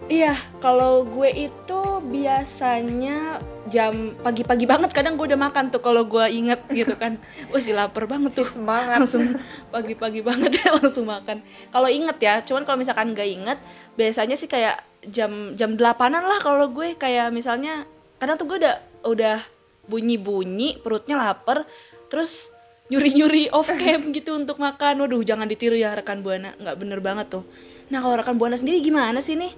iya, 0.09 0.35
kalau 0.59 1.05
gue 1.05 1.29
itu 1.51 1.81
biasanya 2.09 3.39
jam 3.69 4.17
pagi-pagi 4.25 4.65
banget 4.65 4.91
kadang 4.97 5.21
gue 5.21 5.29
udah 5.29 5.37
makan 5.37 5.69
tuh 5.69 5.85
kalau 5.85 6.03
gue 6.09 6.25
inget 6.33 6.61
gitu 6.73 6.97
kan. 6.97 7.21
Wah, 7.53 7.61
sih 7.61 7.77
lapar 7.77 8.09
banget 8.09 8.33
tuh. 8.33 8.49
Semangat. 8.49 9.05
langsung 9.05 9.37
pagi-pagi 9.69 10.25
banget 10.25 10.65
ya 10.65 10.73
langsung 10.73 11.07
makan. 11.07 11.45
Kalau 11.69 11.89
inget 11.93 12.17
ya, 12.19 12.35
cuman 12.41 12.65
kalau 12.65 12.81
misalkan 12.81 13.13
gak 13.13 13.29
inget, 13.29 13.59
biasanya 13.95 14.35
sih 14.35 14.49
kayak 14.49 14.81
jam 15.07 15.55
jam 15.55 15.79
delapanan 15.79 16.27
lah 16.27 16.43
kalau 16.43 16.67
gue 16.73 16.99
kayak 16.99 17.31
misalnya 17.31 17.87
kadang 18.19 18.35
tuh 18.35 18.51
gue 18.51 18.59
udah 18.67 18.77
udah 19.07 19.39
bunyi-bunyi 19.87 20.81
perutnya 20.83 21.17
lapar, 21.17 21.65
terus 22.13 22.53
nyuri-nyuri 22.89 23.53
off 23.53 23.69
cam 23.69 24.13
gitu 24.13 24.37
untuk 24.37 24.57
makan. 24.61 25.05
Waduh, 25.05 25.21
jangan 25.25 25.49
ditiru 25.49 25.77
ya 25.77 25.93
rekan 25.93 26.25
buana, 26.25 26.57
nggak 26.57 26.77
bener 26.77 26.99
banget 27.05 27.41
tuh. 27.41 27.45
Nah 27.89 28.01
kalau 28.05 28.17
rekan 28.21 28.37
buana 28.37 28.57
sendiri 28.57 28.81
gimana 28.85 29.21
sih 29.21 29.37
nih? 29.37 29.53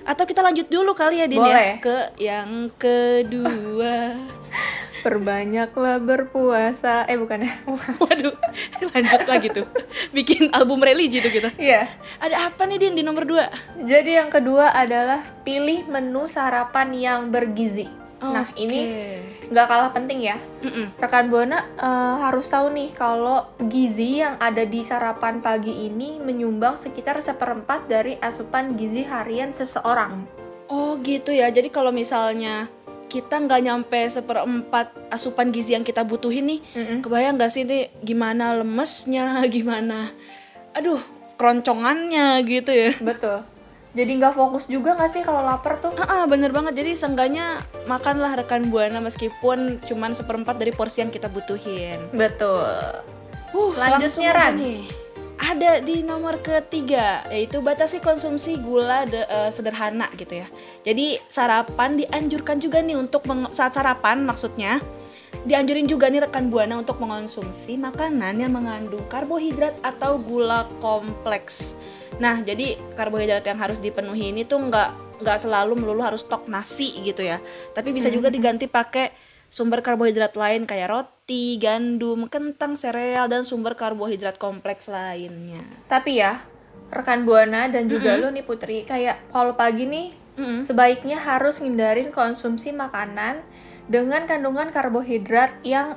Atau 0.00 0.24
kita 0.24 0.40
lanjut 0.40 0.66
dulu 0.72 0.96
kali 0.96 1.20
ya 1.20 1.26
Din 1.28 1.44
Boleh. 1.44 1.76
ya 1.76 1.82
ke 1.82 1.96
yang 2.16 2.72
kedua. 2.80 4.16
Perbanyaklah 5.04 5.96
berpuasa. 6.00 7.08
Eh, 7.08 7.16
bukan 7.16 7.48
ya? 7.48 7.52
Waduh, 8.04 8.36
lanjut 8.92 9.22
lagi 9.24 9.48
tuh. 9.48 9.64
Bikin 10.12 10.52
album 10.52 10.84
religi 10.84 11.24
tuh 11.24 11.32
kita. 11.32 11.48
Iya. 11.56 11.88
Ada 12.20 12.52
apa 12.52 12.68
nih 12.68 12.76
Din 12.80 13.00
di 13.00 13.02
nomor 13.04 13.24
2? 13.24 13.84
Jadi 13.88 14.20
yang 14.20 14.28
kedua 14.28 14.76
adalah 14.76 15.24
pilih 15.44 15.88
menu 15.88 16.28
sarapan 16.28 16.92
yang 16.92 17.20
bergizi. 17.32 17.99
Nah, 18.20 18.46
ini 18.60 18.84
nggak 19.48 19.66
kalah 19.66 19.90
penting 19.96 20.20
ya. 20.20 20.36
Mm-mm. 20.60 20.92
Rekan 21.00 21.32
Buana 21.32 21.64
eh, 21.80 22.14
harus 22.20 22.46
tahu 22.52 22.68
nih 22.76 22.92
kalau 22.92 23.48
gizi 23.64 24.20
yang 24.20 24.36
ada 24.36 24.68
di 24.68 24.84
sarapan 24.84 25.40
pagi 25.40 25.88
ini 25.88 26.20
menyumbang 26.20 26.76
sekitar 26.76 27.16
seperempat 27.24 27.88
dari 27.88 28.20
asupan 28.20 28.76
gizi 28.76 29.08
harian 29.08 29.56
seseorang. 29.56 30.28
Oh 30.68 31.00
gitu 31.00 31.32
ya. 31.32 31.48
Jadi 31.48 31.72
kalau 31.72 31.90
misalnya 31.90 32.68
kita 33.10 33.42
nggak 33.42 33.62
nyampe 33.66 34.00
seperempat 34.06 34.94
asupan 35.10 35.50
gizi 35.50 35.74
yang 35.74 35.82
kita 35.82 36.06
butuhin 36.06 36.46
nih, 36.46 36.60
Mm-mm. 36.78 36.98
kebayang 37.02 37.34
nggak 37.40 37.50
sih 37.50 37.66
nih 37.66 37.90
gimana 38.06 38.54
lemesnya, 38.62 39.42
gimana, 39.54 40.14
aduh 40.76 41.00
keroncongannya 41.34 42.38
gitu 42.46 42.70
ya. 42.70 42.92
Betul. 43.02 43.42
Jadi 43.90 44.22
nggak 44.22 44.34
fokus 44.38 44.70
juga 44.70 44.94
nggak 44.94 45.10
sih 45.10 45.22
kalau 45.26 45.42
lapar 45.42 45.82
tuh? 45.82 45.90
Ah, 45.98 46.22
ah, 46.22 46.24
bener 46.30 46.54
banget. 46.54 46.78
Jadi 46.78 46.94
seenggaknya 46.94 47.58
makanlah 47.90 48.38
rekan 48.38 48.70
buana 48.70 49.02
meskipun 49.02 49.82
cuman 49.82 50.14
seperempat 50.14 50.62
dari 50.62 50.70
porsi 50.70 51.02
yang 51.02 51.10
kita 51.10 51.26
butuhin. 51.26 51.98
Betul. 52.14 52.70
Uh, 53.50 53.74
Selanjutnya, 53.74 54.30
Ran. 54.30 54.54
nih. 54.62 54.82
Ada 55.40 55.80
di 55.80 56.04
nomor 56.04 56.38
ketiga, 56.44 57.24
yaitu 57.32 57.64
batasi 57.64 57.98
konsumsi 57.98 58.60
gula 58.60 59.08
de- 59.08 59.24
eh, 59.24 59.48
sederhana 59.48 60.06
gitu 60.12 60.44
ya. 60.44 60.46
Jadi 60.84 61.16
sarapan 61.26 61.96
dianjurkan 61.96 62.60
juga 62.60 62.84
nih 62.84 62.94
untuk 62.94 63.24
saat 63.50 63.72
sarapan 63.72 64.20
maksudnya 64.22 64.84
dianjurin 65.48 65.88
juga 65.88 66.12
nih 66.12 66.28
rekan 66.28 66.52
buana 66.52 66.76
untuk 66.76 67.00
mengonsumsi 67.00 67.80
makanan 67.80 68.44
yang 68.44 68.52
mengandung 68.52 69.04
karbohidrat 69.08 69.80
atau 69.80 70.20
gula 70.20 70.68
kompleks. 70.84 71.78
Nah, 72.20 72.44
jadi 72.44 72.76
karbohidrat 72.98 73.44
yang 73.48 73.56
harus 73.56 73.80
dipenuhi 73.80 74.36
ini 74.36 74.44
tuh 74.44 74.60
nggak 74.60 75.22
nggak 75.24 75.38
selalu 75.40 75.80
melulu 75.80 76.04
harus 76.04 76.20
stok 76.20 76.48
nasi 76.52 76.92
gitu 77.00 77.24
ya. 77.24 77.40
Tapi 77.72 77.96
bisa 77.96 78.12
juga 78.12 78.28
diganti 78.28 78.68
pakai 78.68 79.12
sumber 79.48 79.80
karbohidrat 79.80 80.36
lain 80.36 80.68
kayak 80.68 80.92
roti, 80.92 81.56
gandum, 81.56 82.28
kentang, 82.28 82.76
sereal 82.76 83.26
dan 83.26 83.42
sumber 83.42 83.72
karbohidrat 83.74 84.36
kompleks 84.36 84.92
lainnya. 84.92 85.64
Tapi 85.88 86.20
ya, 86.20 86.44
rekan 86.92 87.24
Buana 87.24 87.66
dan 87.72 87.88
juga 87.88 88.20
lu 88.20 88.28
nih 88.28 88.44
Putri, 88.44 88.84
kayak 88.84 89.32
kalau 89.32 89.56
pagi 89.56 89.88
nih 89.88 90.06
Mm-mm. 90.36 90.58
sebaiknya 90.60 91.16
harus 91.18 91.58
ngindarin 91.64 92.12
konsumsi 92.12 92.70
makanan 92.70 93.42
dengan 93.86 94.26
kandungan 94.28 94.68
karbohidrat 94.68 95.62
yang 95.64 95.96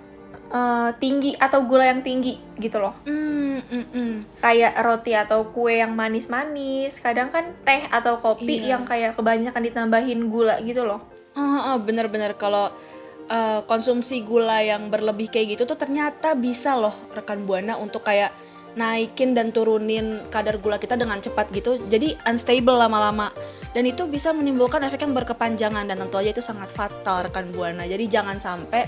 eh, 0.54 0.92
tinggi 1.02 1.34
atau 1.34 1.66
gula 1.66 1.90
yang 1.90 2.06
tinggi 2.06 2.38
gitu 2.62 2.78
loh. 2.78 2.94
Mm, 3.10 3.66
mm, 3.66 3.86
mm. 3.90 4.13
Kayak 4.38 4.74
roti 4.86 5.18
atau 5.18 5.50
kue 5.50 5.82
yang 5.82 5.98
manis-manis, 5.98 7.02
kadang 7.02 7.34
kan 7.34 7.58
teh 7.66 7.90
atau 7.90 8.22
kopi 8.22 8.62
Iya. 8.62 8.78
yang 8.78 8.84
kayak 8.86 9.18
kebanyakan 9.18 9.63
ditambahin 9.66 10.30
gula 10.30 10.62
gitu 10.62 10.86
loh. 10.86 11.02
Ah, 11.34 11.74
ah, 11.74 11.78
bener-bener 11.82 12.38
kalau 12.38 12.70
uh, 13.30 13.60
konsumsi 13.66 14.22
gula 14.22 14.62
yang 14.63 14.94
berlebih 14.94 15.32
kayak 15.32 15.58
gitu 15.58 15.63
tuh 15.70 15.78
ternyata 15.80 16.36
bisa 16.36 16.75
loh 16.75 16.94
rekan 17.13 17.46
buana 17.48 17.78
untuk 17.80 18.04
kayak 18.04 18.34
naikin 18.74 19.38
dan 19.38 19.54
turunin 19.54 20.18
kadar 20.34 20.58
gula 20.58 20.82
kita 20.82 20.98
dengan 20.98 21.22
cepat 21.22 21.54
gitu 21.54 21.78
jadi 21.90 22.18
unstable 22.25 22.74
lama-lama 22.74 23.30
dan 23.74 23.84
itu 23.89 24.06
bisa 24.06 24.32
menimbulkan 24.32 24.86
efek 24.86 25.03
yang 25.03 25.18
berkepanjangan 25.18 25.89
dan 25.89 25.98
tentu 25.98 26.15
aja 26.22 26.30
itu 26.32 26.44
sangat 26.46 26.70
fatal 26.70 27.25
rekan 27.25 27.50
buana 27.51 27.84
jadi 27.89 28.06
jangan 28.06 28.38
sampai 28.38 28.86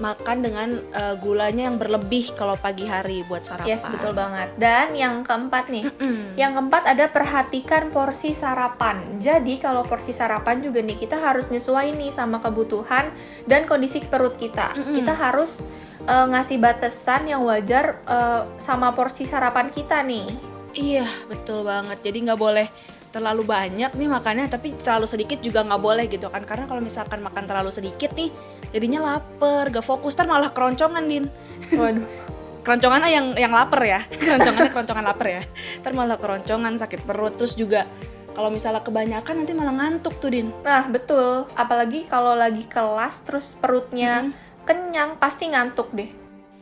makan 0.00 0.40
dengan 0.40 0.68
uh, 0.96 1.14
gulanya 1.20 1.68
yang 1.68 1.76
berlebih 1.76 2.32
kalau 2.32 2.56
pagi 2.56 2.88
hari 2.88 3.22
buat 3.28 3.44
sarapan 3.44 3.68
Yes, 3.68 3.84
betul 3.84 4.16
banget. 4.16 4.48
Dan 4.56 4.96
yang 4.96 5.20
keempat 5.22 5.68
nih, 5.68 5.92
Mm-mm. 5.92 6.34
Yang 6.40 6.52
keempat 6.56 6.82
ada 6.88 7.06
perhatikan 7.12 7.92
porsi 7.92 8.32
sarapan. 8.32 9.04
Jadi 9.20 9.60
kalau 9.60 9.84
porsi 9.84 10.16
sarapan 10.16 10.64
juga 10.64 10.80
nih 10.80 10.96
kita 10.96 11.20
harus 11.20 11.52
nyesuaiin 11.52 12.00
nih 12.00 12.10
sama 12.10 12.40
kebutuhan 12.40 13.12
dan 13.44 13.68
kondisi 13.68 14.00
perut 14.00 14.40
kita. 14.40 14.72
Mm-mm. 14.72 14.96
Kita 14.96 15.12
harus 15.12 15.60
eh, 16.08 16.26
ngasih 16.32 16.56
batasan 16.56 17.28
yang 17.28 17.44
wajar 17.44 18.00
eh, 18.08 18.42
sama 18.56 18.96
porsi 18.96 19.28
sarapan 19.28 19.68
kita 19.68 20.00
nih. 20.00 20.26
Iya 20.72 21.06
betul 21.28 21.62
banget. 21.62 22.00
Jadi 22.00 22.18
nggak 22.24 22.40
boleh 22.40 22.66
terlalu 23.10 23.42
banyak 23.42 23.90
nih 23.90 24.08
makannya, 24.08 24.46
tapi 24.46 24.74
terlalu 24.78 25.06
sedikit 25.06 25.42
juga 25.42 25.66
nggak 25.66 25.82
boleh 25.82 26.06
gitu 26.06 26.30
kan? 26.30 26.46
Karena 26.46 26.64
kalau 26.70 26.82
misalkan 26.82 27.20
makan 27.22 27.44
terlalu 27.46 27.70
sedikit 27.74 28.14
nih, 28.14 28.30
jadinya 28.70 29.14
lapar, 29.14 29.70
gak 29.70 29.82
fokus, 29.82 30.14
ntar 30.14 30.30
malah 30.30 30.50
keroncongan 30.54 31.04
din. 31.06 31.26
Waduh. 31.74 32.06
Keroncongannya 32.60 33.08
yang 33.08 33.26
yang 33.40 33.52
lapar 33.56 33.80
ya, 33.80 34.04
keroncongannya 34.20 34.68
keroncongan 34.68 35.04
lapar 35.08 35.26
ya. 35.32 35.42
Ntar 35.80 35.92
malah 35.96 36.20
keroncongan, 36.20 36.76
sakit 36.76 37.08
perut, 37.08 37.34
terus 37.40 37.56
juga 37.56 37.88
kalau 38.36 38.52
misalnya 38.52 38.84
kebanyakan 38.84 39.42
nanti 39.42 39.52
malah 39.56 39.74
ngantuk 39.74 40.20
tuh 40.20 40.28
din. 40.28 40.52
Nah, 40.60 40.86
betul. 40.86 41.48
Apalagi 41.56 42.04
kalau 42.06 42.36
lagi 42.36 42.68
kelas 42.68 43.24
terus 43.24 43.56
perutnya 43.56 44.28
kenyang 44.68 45.16
pasti 45.16 45.48
ngantuk 45.48 45.88
deh. 45.96 46.12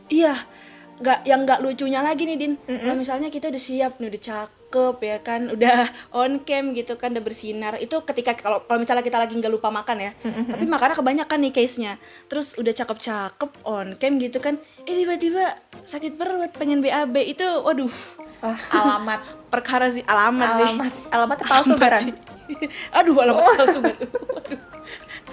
Iya, 0.09 0.39
nggak 1.03 1.19
yang 1.27 1.43
nggak 1.45 1.59
lucunya 1.61 1.99
lagi 2.01 2.25
nih 2.25 2.37
din. 2.39 2.53
Mm-mm. 2.57 2.79
Kalau 2.79 2.95
misalnya 2.95 3.29
kita 3.29 3.51
udah 3.51 3.61
siap 3.61 3.99
nih, 3.99 4.07
udah 4.09 4.23
cakep 4.69 4.97
ya 5.01 5.17
kan, 5.25 5.41
udah 5.57 5.89
on 6.13 6.45
cam 6.45 6.77
gitu 6.77 6.93
kan, 6.95 7.09
udah 7.11 7.23
bersinar. 7.25 7.73
Itu 7.81 8.05
ketika 8.05 8.37
kalau 8.37 8.61
kalau 8.61 8.77
misalnya 8.77 9.01
kita 9.01 9.17
lagi 9.17 9.33
nggak 9.33 9.49
lupa 9.49 9.73
makan 9.73 9.97
ya, 9.97 10.11
tapi 10.21 10.65
makannya 10.69 10.93
kebanyakan 10.95 11.37
nih 11.41 11.53
case-nya. 11.53 11.93
Terus 12.29 12.53
udah 12.55 12.69
cakep-cakep 12.69 13.49
on 13.65 13.97
cam 13.97 14.21
gitu 14.21 14.37
kan, 14.37 14.61
eh 14.85 14.93
tiba-tiba 14.93 15.57
sakit 15.81 16.15
perut, 16.15 16.53
pengen 16.53 16.85
BAB 16.85 17.17
itu, 17.25 17.45
waduh, 17.65 17.89
Wah, 18.45 18.59
alamat. 18.77 19.19
perkara 19.49 19.89
sih 19.89 20.05
alamat, 20.05 20.49
sih. 20.53 20.69
alamat. 21.09 21.37
Palsu 21.41 21.73
Alamat 21.73 21.93
sih. 21.97 22.13
Aduh, 22.97 23.17
alamat 23.17 23.45
palsu 23.57 23.77
gak 23.81 23.97
tuh? 23.97 24.09
Waduh. 24.09 24.59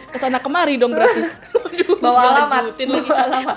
Ke 0.09 0.17
sana 0.17 0.41
kemari 0.41 0.81
dong 0.81 0.97
berarti. 0.97 1.21
Waduh, 1.53 1.97
Bawa 2.01 2.21
alamat. 2.33 2.63
lagi. 2.73 2.89
Bawa 3.05 3.21
alamat. 3.29 3.57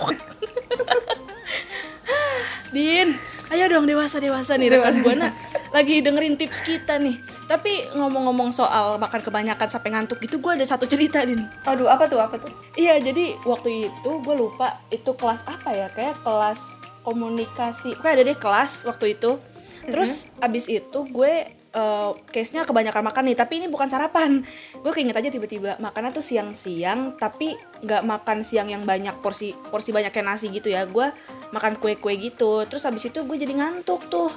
Din, 2.69 3.17
ayo 3.49 3.65
dong 3.69 3.89
dewasa 3.89 4.21
dewasa 4.21 4.55
nih 4.55 4.77
rekan 4.77 5.01
buana 5.01 5.33
lagi 5.69 6.01
dengerin 6.01 6.33
tips 6.33 6.65
kita 6.65 6.97
nih. 6.97 7.17
Tapi 7.49 7.93
ngomong-ngomong 7.97 8.53
soal 8.53 8.97
makan 9.01 9.21
kebanyakan 9.25 9.69
sampai 9.69 9.89
ngantuk 9.93 10.21
gitu, 10.21 10.37
gue 10.37 10.53
ada 10.53 10.65
satu 10.65 10.85
cerita 10.85 11.21
din. 11.25 11.45
Aduh, 11.65 11.89
apa 11.89 12.05
tuh? 12.05 12.21
Apa 12.21 12.37
tuh? 12.37 12.49
Iya, 12.77 13.01
jadi 13.01 13.37
waktu 13.45 13.89
itu 13.89 14.11
gue 14.21 14.35
lupa 14.37 14.81
itu 14.93 15.13
kelas 15.17 15.45
apa 15.49 15.73
ya? 15.73 15.87
Kayak 15.93 16.21
kelas 16.21 16.77
komunikasi. 17.01 17.97
Kayak 18.01 18.13
ada 18.21 18.23
deh 18.29 18.37
kelas 18.37 18.71
waktu 18.85 19.17
itu. 19.17 19.41
Terus 19.89 20.29
abis 20.37 20.69
itu 20.69 20.99
gue 21.09 21.33
eh, 21.73 22.11
case-nya 22.33 22.65
kebanyakan 22.65 23.03
makan 23.05 23.23
nih, 23.31 23.37
tapi 23.37 23.63
ini 23.63 23.67
bukan 23.69 23.87
sarapan. 23.87 24.43
Gue 24.81 24.91
keinget 24.93 25.17
aja 25.17 25.29
tiba-tiba 25.29 25.77
makannya 25.77 26.11
tuh 26.13 26.25
siang-siang, 26.25 27.17
tapi 27.17 27.55
nggak 27.85 28.03
makan 28.05 28.41
siang 28.41 28.69
yang 28.69 28.83
banyak 28.83 29.13
porsi 29.23 29.53
porsi 29.69 29.93
banyak 29.93 30.13
kayak 30.13 30.27
nasi 30.27 30.49
gitu 30.49 30.69
ya. 30.69 30.85
Gue 30.89 31.09
makan 31.53 31.77
kue-kue 31.77 32.13
gitu. 32.17 32.65
Terus 32.65 32.85
abis 32.85 33.09
itu 33.13 33.21
gue 33.23 33.37
jadi 33.37 33.53
ngantuk 33.53 34.09
tuh. 34.09 34.31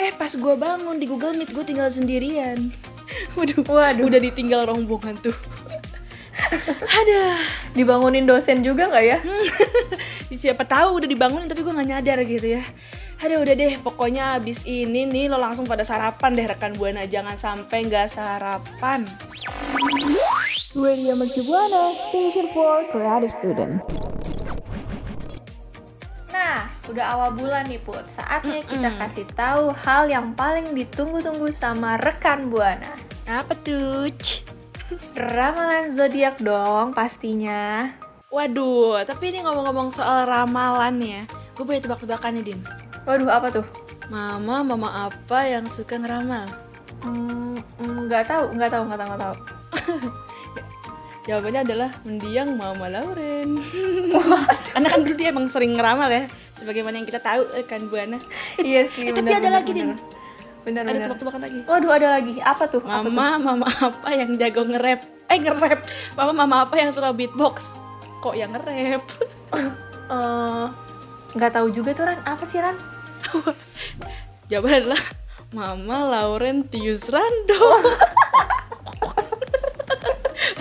Eh 0.00 0.14
pas 0.16 0.30
gue 0.30 0.54
bangun 0.56 0.96
di 0.96 1.06
Google 1.10 1.36
Meet 1.36 1.52
gue 1.52 1.64
tinggal 1.66 1.90
sendirian. 1.92 2.70
Waduh, 3.36 3.66
Waduh. 3.66 4.06
udah 4.06 4.20
ditinggal 4.22 4.70
rombongan 4.70 5.18
tuh. 5.18 5.34
Ada. 7.00 7.36
Dibangunin 7.76 8.24
dosen 8.24 8.64
juga 8.64 8.88
nggak 8.88 9.04
ya? 9.04 9.18
siapa 10.40 10.64
tahu 10.64 11.04
udah 11.04 11.08
dibangunin 11.10 11.52
tapi 11.52 11.60
gue 11.60 11.68
nggak 11.68 11.88
nyadar 11.92 12.18
gitu 12.24 12.56
ya 12.56 12.64
Aduh 13.20 13.44
udah 13.44 13.52
deh 13.52 13.76
pokoknya 13.84 14.40
abis 14.40 14.64
ini 14.64 15.04
nih 15.04 15.28
lo 15.28 15.36
langsung 15.36 15.68
pada 15.68 15.84
sarapan 15.84 16.32
deh 16.32 16.46
rekan 16.48 16.72
buana 16.72 17.04
jangan 17.04 17.36
sampai 17.36 17.84
nggak 17.84 18.08
sarapan 18.08 19.04
Radio 20.80 21.18
Mercu 21.18 21.44
Buana 21.44 21.92
Station 21.92 22.48
for 22.54 22.86
Creative 22.88 23.28
Student. 23.28 23.82
Nah, 26.30 26.70
udah 26.86 27.04
awal 27.18 27.34
bulan 27.34 27.66
nih 27.66 27.82
Put. 27.82 28.06
Saatnya 28.06 28.62
kita 28.62 28.88
kasih 28.94 29.26
tahu 29.34 29.74
hal 29.74 30.06
yang 30.06 30.30
paling 30.38 30.70
ditunggu-tunggu 30.70 31.50
sama 31.50 31.98
rekan 31.98 32.48
Buana. 32.48 32.94
Apa 33.26 33.52
tuh? 33.58 34.14
Ramalan 35.18 35.90
zodiak 35.90 36.38
dong 36.38 36.94
pastinya. 36.94 37.90
Waduh, 38.30 39.02
tapi 39.02 39.34
ini 39.34 39.42
ngomong-ngomong 39.42 39.90
soal 39.90 40.22
ramalan 40.22 41.02
ya. 41.02 41.22
Gue 41.58 41.66
punya 41.66 41.82
tebak-tebakan 41.82 42.38
nih, 42.38 42.54
Din. 42.54 42.79
Waduh, 43.08 43.30
apa 43.32 43.48
tuh? 43.48 43.64
Mama, 44.10 44.66
mama 44.66 44.88
apa 45.08 45.46
yang 45.46 45.64
suka 45.70 45.96
ngeramal? 45.96 46.44
Hmm, 47.00 47.56
mm, 47.80 48.10
nggak 48.10 48.28
tahu, 48.28 48.44
nggak 48.58 48.70
tahu, 48.74 48.82
nggak 48.90 48.98
tahu, 49.00 49.08
nggak 49.08 49.22
tahu. 49.22 49.34
Jawabannya 51.30 51.60
adalah 51.62 51.90
mendiang 52.02 52.56
Mama 52.56 52.90
Lauren. 52.90 53.60
Karena 54.72 54.88
kan 54.88 55.00
dulu 55.04 55.14
dia 55.14 55.28
emang 55.30 55.46
sering 55.46 55.76
ngeramal 55.78 56.10
ya, 56.10 56.26
sebagaimana 56.56 56.98
yang 56.98 57.06
kita 57.06 57.20
tahu 57.22 57.44
eh, 57.54 57.64
kan 57.64 57.86
Buana. 57.86 58.18
iya 58.60 58.82
sih. 58.88 59.06
Eh, 59.08 59.14
tapi 59.14 59.30
ada 59.30 59.46
bener, 59.46 59.52
lagi, 59.62 59.70
Din. 59.70 59.94
bener. 59.94 59.98
Bener, 60.60 60.82
Ada 60.84 61.08
tebak-tebakan 61.08 61.40
lagi. 61.40 61.60
Waduh, 61.64 61.90
ada 61.96 62.08
lagi. 62.20 62.34
Apa 62.42 62.68
tuh? 62.68 62.84
Apa 62.84 63.06
tuh? 63.06 63.12
Mama, 63.14 63.40
mama 63.40 63.68
apa 63.80 64.08
yang 64.12 64.36
jago 64.36 64.60
nge-rap? 64.68 65.00
Eh 65.32 65.38
nge-rap. 65.40 65.80
Mama, 66.20 66.32
mama 66.36 66.56
apa 66.68 66.76
yang 66.76 66.92
suka 66.92 67.16
beatbox? 67.16 67.80
Kok 68.20 68.34
yang 68.36 68.52
nge-rap? 68.52 69.04
Eh, 70.10 70.66
nggak 71.38 71.52
tahu 71.54 71.70
juga 71.70 71.94
tuh 71.94 72.02
Ran. 72.10 72.18
Apa 72.26 72.42
sih 72.42 72.58
Ran? 72.58 72.74
Jawabannya 74.50 74.78
adalah 74.86 75.02
Mama 75.50 75.98
Laurentius 76.06 77.10
Rando. 77.10 77.58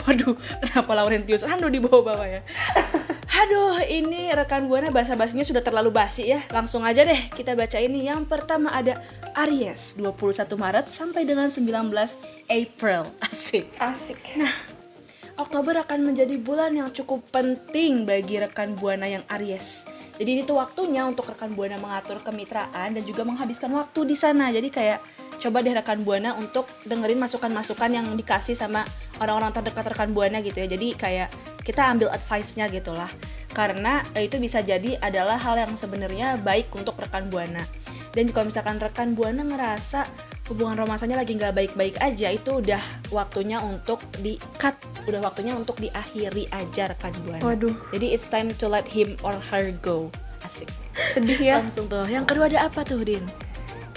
Waduh, 0.09 0.33
kenapa 0.65 0.91
Laurentius 0.97 1.45
Rando 1.45 1.69
di 1.69 1.77
bawah-bawah 1.77 2.25
ya? 2.25 2.41
Aduh, 3.39 3.79
ini 3.85 4.33
rekan 4.35 4.67
Buana 4.67 4.91
bahasa-bahasanya 4.91 5.45
sudah 5.47 5.63
terlalu 5.63 5.93
basi 5.93 6.33
ya. 6.33 6.43
Langsung 6.51 6.83
aja 6.83 7.05
deh 7.05 7.29
kita 7.31 7.55
baca 7.55 7.77
ini. 7.79 8.09
Yang 8.09 8.27
pertama 8.27 8.73
ada 8.73 8.99
Aries, 9.37 9.95
21 9.95 10.59
Maret 10.59 10.91
sampai 10.91 11.23
dengan 11.23 11.47
19 11.47 11.69
April. 12.49 13.01
Asik. 13.29 13.69
Asik. 13.77 14.19
Oktober 15.39 15.71
akan 15.87 16.11
menjadi 16.11 16.35
bulan 16.35 16.75
yang 16.75 16.91
cukup 16.91 17.23
penting 17.31 18.03
bagi 18.03 18.43
rekan 18.43 18.75
Buana 18.75 19.07
yang 19.07 19.23
Aries. 19.31 19.87
Jadi 20.19 20.29
ini 20.35 20.41
tuh 20.43 20.59
waktunya 20.59 21.07
untuk 21.07 21.31
rekan 21.31 21.55
Buana 21.55 21.79
mengatur 21.79 22.19
kemitraan 22.19 22.91
dan 22.91 23.03
juga 23.07 23.23
menghabiskan 23.23 23.71
waktu 23.71 24.03
di 24.03 24.19
sana. 24.19 24.51
Jadi 24.51 24.67
kayak 24.67 24.99
coba 25.39 25.63
deh 25.63 25.71
rekan 25.71 26.03
Buana 26.03 26.35
untuk 26.35 26.67
dengerin 26.83 27.15
masukan-masukan 27.23 27.87
yang 27.87 28.05
dikasih 28.19 28.51
sama 28.51 28.83
orang-orang 29.23 29.55
terdekat 29.55 29.95
rekan 29.95 30.11
Buana 30.11 30.43
gitu 30.43 30.59
ya. 30.59 30.67
Jadi 30.67 30.87
kayak 30.99 31.31
kita 31.63 31.87
ambil 31.87 32.11
advice-nya 32.11 32.67
gitu 32.67 32.91
lah. 32.91 33.07
Karena 33.55 34.03
eh, 34.11 34.27
itu 34.27 34.35
bisa 34.43 34.59
jadi 34.59 34.99
adalah 34.99 35.39
hal 35.39 35.55
yang 35.55 35.71
sebenarnya 35.79 36.35
baik 36.43 36.67
untuk 36.75 36.99
rekan 36.99 37.31
Buana. 37.31 37.63
Dan 38.11 38.35
kalau 38.35 38.51
misalkan 38.51 38.75
rekan 38.75 39.15
Buana 39.15 39.47
ngerasa 39.47 40.03
hubungan 40.51 40.83
romansanya 40.83 41.15
lagi 41.15 41.37
nggak 41.37 41.55
baik-baik 41.55 41.95
aja, 42.03 42.27
itu 42.33 42.59
udah 42.59 42.81
waktunya 43.13 43.61
untuk 43.63 44.03
di 44.19 44.35
cut, 44.57 44.75
udah 45.09 45.21
waktunya 45.25 45.53
untuk 45.57 45.81
diakhiri 45.81 46.47
aja 46.53 46.93
rekan 46.93 47.13
Buana. 47.25 47.41
Waduh, 47.41 47.75
Jadi 47.91 48.13
it's 48.13 48.29
time 48.29 48.49
to 48.53 48.65
let 48.69 48.85
him 48.85 49.17
or 49.25 49.35
her 49.49 49.73
go. 49.81 50.13
Asik. 50.45 50.69
sedih 51.13 51.39
ya. 51.39 51.55
Langsung 51.59 51.89
tuh. 51.91 52.07
Yang 52.07 52.25
kedua 52.31 52.45
ada 52.47 52.69
apa 52.69 52.81
tuh, 52.87 53.01
Din? 53.03 53.25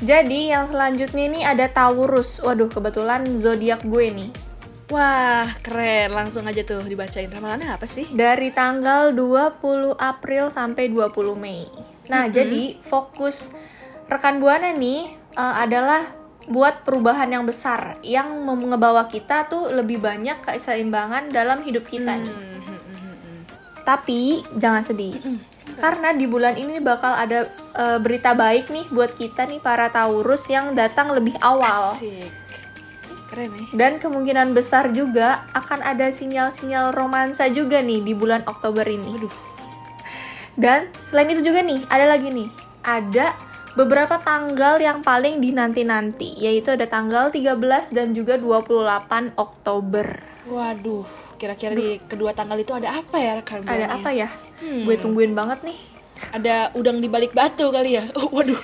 Jadi 0.02 0.50
yang 0.50 0.66
selanjutnya 0.66 1.25
ini 1.31 1.40
ada 1.47 1.71
Taurus. 1.71 2.42
Waduh, 2.42 2.66
kebetulan 2.66 3.23
zodiak 3.38 3.87
gue 3.87 4.11
nih. 4.11 4.31
Wah, 4.90 5.47
keren. 5.62 6.12
Langsung 6.12 6.45
aja 6.45 6.61
tuh 6.66 6.83
dibacain 6.85 7.31
ramalannya 7.31 7.71
apa 7.71 7.87
sih? 7.87 8.11
Dari 8.11 8.50
tanggal 8.50 9.14
20 9.14 9.95
April 9.97 10.50
sampai 10.50 10.90
20 10.90 11.38
Mei. 11.38 11.64
Nah, 12.11 12.27
jadi 12.29 12.77
fokus 12.83 13.55
rekan 14.11 14.42
Buana 14.42 14.75
nih 14.75 15.09
eh, 15.38 15.55
adalah 15.64 16.22
buat 16.50 16.83
perubahan 16.83 17.31
yang 17.31 17.44
besar 17.46 18.02
yang 18.02 18.42
mem- 18.42 18.74
ngebawa 18.74 19.07
kita 19.07 19.46
tuh 19.46 19.70
lebih 19.70 20.02
banyak 20.02 20.42
keseimbangan 20.42 21.31
dalam 21.31 21.62
hidup 21.62 21.87
kita 21.87 22.18
nih. 22.18 22.37
Tapi 23.83 24.42
jangan 24.59 24.83
sedih. 24.83 25.18
Karena 25.78 26.14
di 26.14 26.26
bulan 26.26 26.59
ini 26.59 26.83
bakal 26.83 27.14
ada 27.14 27.46
eh, 27.78 27.98
berita 28.02 28.35
baik 28.35 28.70
nih 28.70 28.87
buat 28.90 29.14
kita 29.14 29.46
nih 29.46 29.62
para 29.62 29.90
Taurus 29.90 30.46
yang 30.50 30.74
datang 30.74 31.14
lebih 31.14 31.35
awal. 31.42 31.94
Asik. 31.94 32.31
Keren 33.31 33.50
ya. 33.57 33.64
Dan 33.72 33.92
kemungkinan 33.96 34.52
besar 34.52 34.92
juga 34.92 35.46
akan 35.57 35.81
ada 35.81 36.12
sinyal-sinyal 36.12 36.92
romansa 36.92 37.48
juga 37.48 37.81
nih 37.81 38.05
di 38.05 38.12
bulan 38.12 38.44
Oktober 38.44 38.85
ini. 38.85 39.16
Dan 40.52 40.92
selain 41.09 41.33
itu 41.33 41.40
juga 41.40 41.64
nih, 41.64 41.81
ada 41.88 42.12
lagi 42.12 42.28
nih. 42.28 42.48
Ada 42.85 43.33
beberapa 43.73 44.21
tanggal 44.21 44.77
yang 44.77 45.01
paling 45.01 45.41
dinanti-nanti, 45.41 46.37
yaitu 46.37 46.77
ada 46.77 46.85
tanggal 46.85 47.33
13 47.33 47.57
dan 47.93 48.13
juga 48.13 48.37
28 48.37 49.33
Oktober. 49.41 50.07
Waduh, 50.49 51.07
kira-kira 51.41 51.73
di 51.73 51.97
kedua 52.05 52.37
tanggal 52.37 52.61
itu 52.61 52.75
ada 52.77 53.01
apa 53.01 53.17
ya 53.17 53.33
rekan? 53.41 53.65
Ada 53.65 53.87
apa 53.97 54.11
ya? 54.13 54.29
Hmm. 54.61 54.85
Gue 54.85 55.01
tungguin 55.01 55.33
banget 55.33 55.65
nih. 55.65 55.79
Ada 56.37 56.71
udang 56.77 57.01
di 57.01 57.09
balik 57.09 57.33
batu 57.33 57.73
kali 57.73 57.97
ya? 57.97 58.05
Oh, 58.19 58.29
waduh. 58.37 58.59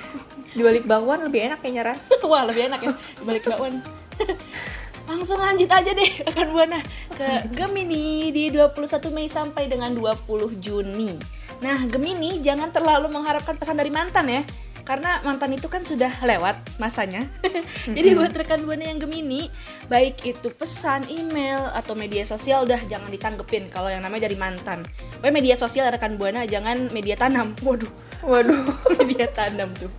Di 0.52 0.60
balik 0.60 0.84
bakwan 0.84 1.24
lebih 1.24 1.48
enak 1.48 1.58
kayaknya, 1.64 1.94
Ran. 1.94 1.98
Wah, 2.30 2.44
lebih 2.44 2.68
enak 2.68 2.80
ya 2.84 2.92
di 2.92 3.24
balik 3.24 3.48
bakwan. 3.48 3.80
Langsung 5.08 5.40
lanjut 5.40 5.72
aja 5.72 5.96
deh 5.96 6.10
rekan 6.20 6.52
Buana 6.52 6.84
ke 7.16 7.48
Gemini 7.56 8.28
di 8.28 8.52
21 8.52 9.08
Mei 9.08 9.24
sampai 9.24 9.64
dengan 9.64 9.88
20 9.96 10.60
Juni. 10.60 11.16
Nah, 11.64 11.80
Gemini 11.88 12.44
jangan 12.44 12.68
terlalu 12.68 13.08
mengharapkan 13.08 13.56
pesan 13.56 13.80
dari 13.80 13.88
mantan 13.88 14.28
ya. 14.28 14.44
Karena 14.88 15.20
mantan 15.20 15.52
itu 15.52 15.68
kan 15.68 15.84
sudah 15.84 16.08
lewat 16.24 16.56
masanya. 16.80 17.28
Jadi 17.96 18.16
buat 18.16 18.32
rekan 18.32 18.64
Buana 18.64 18.88
yang 18.88 18.96
Gemini, 18.96 19.52
baik 19.84 20.24
itu 20.24 20.48
pesan, 20.48 21.04
email 21.12 21.60
atau 21.76 21.92
media 21.92 22.24
sosial 22.24 22.64
udah 22.64 22.80
jangan 22.88 23.12
ditanggepin 23.12 23.68
kalau 23.68 23.92
yang 23.92 24.00
namanya 24.00 24.24
dari 24.24 24.40
mantan. 24.40 24.88
Pokoknya 25.20 25.34
media 25.36 25.54
sosial 25.60 25.92
rekan 25.92 26.16
Buana 26.16 26.48
jangan 26.48 26.88
media 26.88 27.20
tanam. 27.20 27.52
Waduh, 27.68 27.92
Waduh, 28.24 28.64
media 29.04 29.28
tanam 29.28 29.68
tuh. 29.76 29.92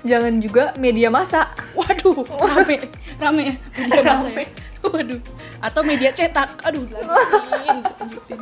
jangan 0.00 0.40
juga 0.40 0.72
media 0.76 1.12
masa. 1.12 1.52
Waduh, 1.76 2.24
rame, 2.24 2.88
rame, 3.20 3.60
media 3.76 4.00
masa 4.02 4.28
Rame. 4.32 4.40
ya. 4.40 4.48
Waduh, 4.84 5.20
atau 5.60 5.80
media 5.84 6.10
cetak. 6.16 6.64
Aduh, 6.64 6.80
lanjutin, 6.88 7.76
lanjutin. 8.00 8.40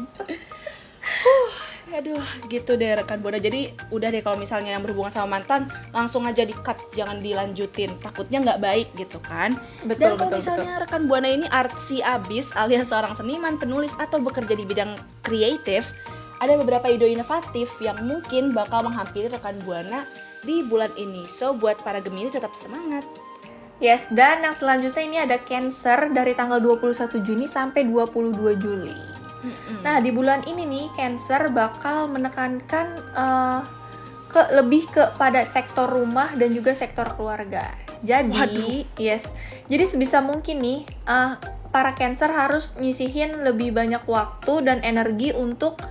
Huh, 1.02 1.50
aduh, 1.92 2.24
gitu 2.48 2.74
deh 2.80 2.96
rekan 2.96 3.20
buana. 3.20 3.36
Jadi 3.36 3.72
udah 3.92 4.08
deh 4.08 4.24
kalau 4.24 4.40
misalnya 4.40 4.74
yang 4.74 4.82
berhubungan 4.82 5.12
sama 5.12 5.38
mantan, 5.38 5.68
langsung 5.92 6.24
aja 6.24 6.42
di 6.42 6.56
cut, 6.56 6.76
jangan 6.96 7.20
dilanjutin. 7.20 7.92
Takutnya 8.00 8.40
nggak 8.40 8.60
baik 8.60 8.88
gitu 8.96 9.20
kan. 9.20 9.54
Betul, 9.84 10.00
Dan 10.00 10.10
kalau 10.16 10.30
betul, 10.32 10.38
misalnya 10.40 10.72
rekan 10.82 11.02
buana 11.06 11.28
ini 11.28 11.46
artsy 11.52 12.00
abis 12.00 12.56
alias 12.56 12.90
seorang 12.90 13.12
seniman, 13.12 13.60
penulis 13.60 13.92
atau 14.00 14.18
bekerja 14.18 14.56
di 14.56 14.64
bidang 14.64 14.96
kreatif, 15.20 15.92
ada 16.42 16.58
beberapa 16.58 16.90
ide 16.90 17.12
inovatif 17.12 17.70
yang 17.78 18.00
mungkin 18.02 18.50
bakal 18.50 18.82
menghampiri 18.82 19.30
rekan 19.30 19.54
buana 19.62 20.08
di 20.42 20.64
bulan 20.66 20.90
ini. 20.98 21.28
So 21.30 21.54
buat 21.54 21.78
para 21.84 22.02
Gemini 22.02 22.32
tetap 22.32 22.56
semangat. 22.58 23.06
Yes, 23.82 24.06
dan 24.14 24.46
yang 24.46 24.54
selanjutnya 24.54 25.02
ini 25.02 25.18
ada 25.18 25.42
Cancer 25.42 26.14
dari 26.14 26.38
tanggal 26.38 26.62
21 26.62 27.18
Juni 27.18 27.50
sampai 27.50 27.82
22 27.82 28.54
Juli. 28.54 29.11
Nah, 29.82 29.98
di 29.98 30.14
bulan 30.14 30.46
ini 30.46 30.62
nih 30.62 30.86
Cancer 30.94 31.50
bakal 31.50 32.06
menekankan 32.06 32.86
eh, 33.16 33.60
ke 34.30 34.42
lebih 34.56 34.88
kepada 34.88 35.44
sektor 35.44 35.90
rumah 35.90 36.32
dan 36.38 36.54
juga 36.54 36.72
sektor 36.72 37.04
keluarga. 37.18 37.68
Jadi, 38.02 38.34
Waduh. 38.34 38.98
yes. 38.98 39.30
Jadi 39.70 39.84
sebisa 39.86 40.22
mungkin 40.22 40.62
nih 40.62 40.80
eh, 40.86 41.32
para 41.74 41.92
Cancer 41.98 42.30
harus 42.30 42.74
nyisihin 42.78 43.42
lebih 43.42 43.74
banyak 43.74 44.02
waktu 44.06 44.62
dan 44.66 44.78
energi 44.86 45.34
untuk 45.34 45.82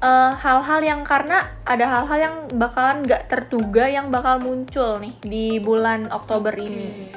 eh, 0.00 0.32
hal-hal 0.38 0.80
yang 0.82 1.02
karena 1.02 1.50
ada 1.66 1.86
hal-hal 1.90 2.18
yang 2.18 2.36
bakalan 2.54 3.02
nggak 3.02 3.26
terduga 3.26 3.90
yang 3.90 4.14
bakal 4.14 4.38
muncul 4.38 5.02
nih 5.02 5.14
di 5.22 5.46
bulan 5.58 6.06
Oktober 6.14 6.54
ini. 6.54 7.10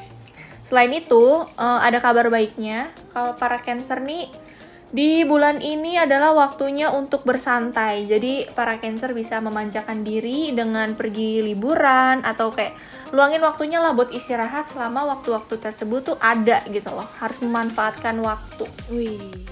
Selain 0.65 0.93
itu, 0.93 1.45
eh, 1.57 1.79
ada 1.81 1.97
kabar 2.01 2.29
baiknya 2.29 2.93
kalau 3.13 3.33
para 3.37 3.61
Cancer 3.61 4.01
nih 4.01 4.48
di 4.89 5.21
bulan 5.21 5.61
ini 5.61 6.01
adalah 6.01 6.33
waktunya 6.33 6.89
untuk 6.89 7.21
bersantai. 7.21 8.09
Jadi 8.09 8.49
para 8.57 8.81
Cancer 8.81 9.13
bisa 9.13 9.37
memanjakan 9.37 10.01
diri 10.01 10.49
dengan 10.49 10.97
pergi 10.97 11.45
liburan 11.45 12.25
atau 12.25 12.49
kayak 12.49 12.73
luangin 13.13 13.45
waktunya 13.45 13.77
lah 13.77 13.93
buat 13.93 14.09
istirahat 14.09 14.65
selama 14.65 15.05
waktu-waktu 15.17 15.61
tersebut 15.61 16.13
tuh 16.13 16.17
ada 16.17 16.65
gitu 16.73 16.89
loh. 16.89 17.05
Harus 17.21 17.37
memanfaatkan 17.37 18.17
waktu. 18.17 18.65
Wih, 18.89 19.45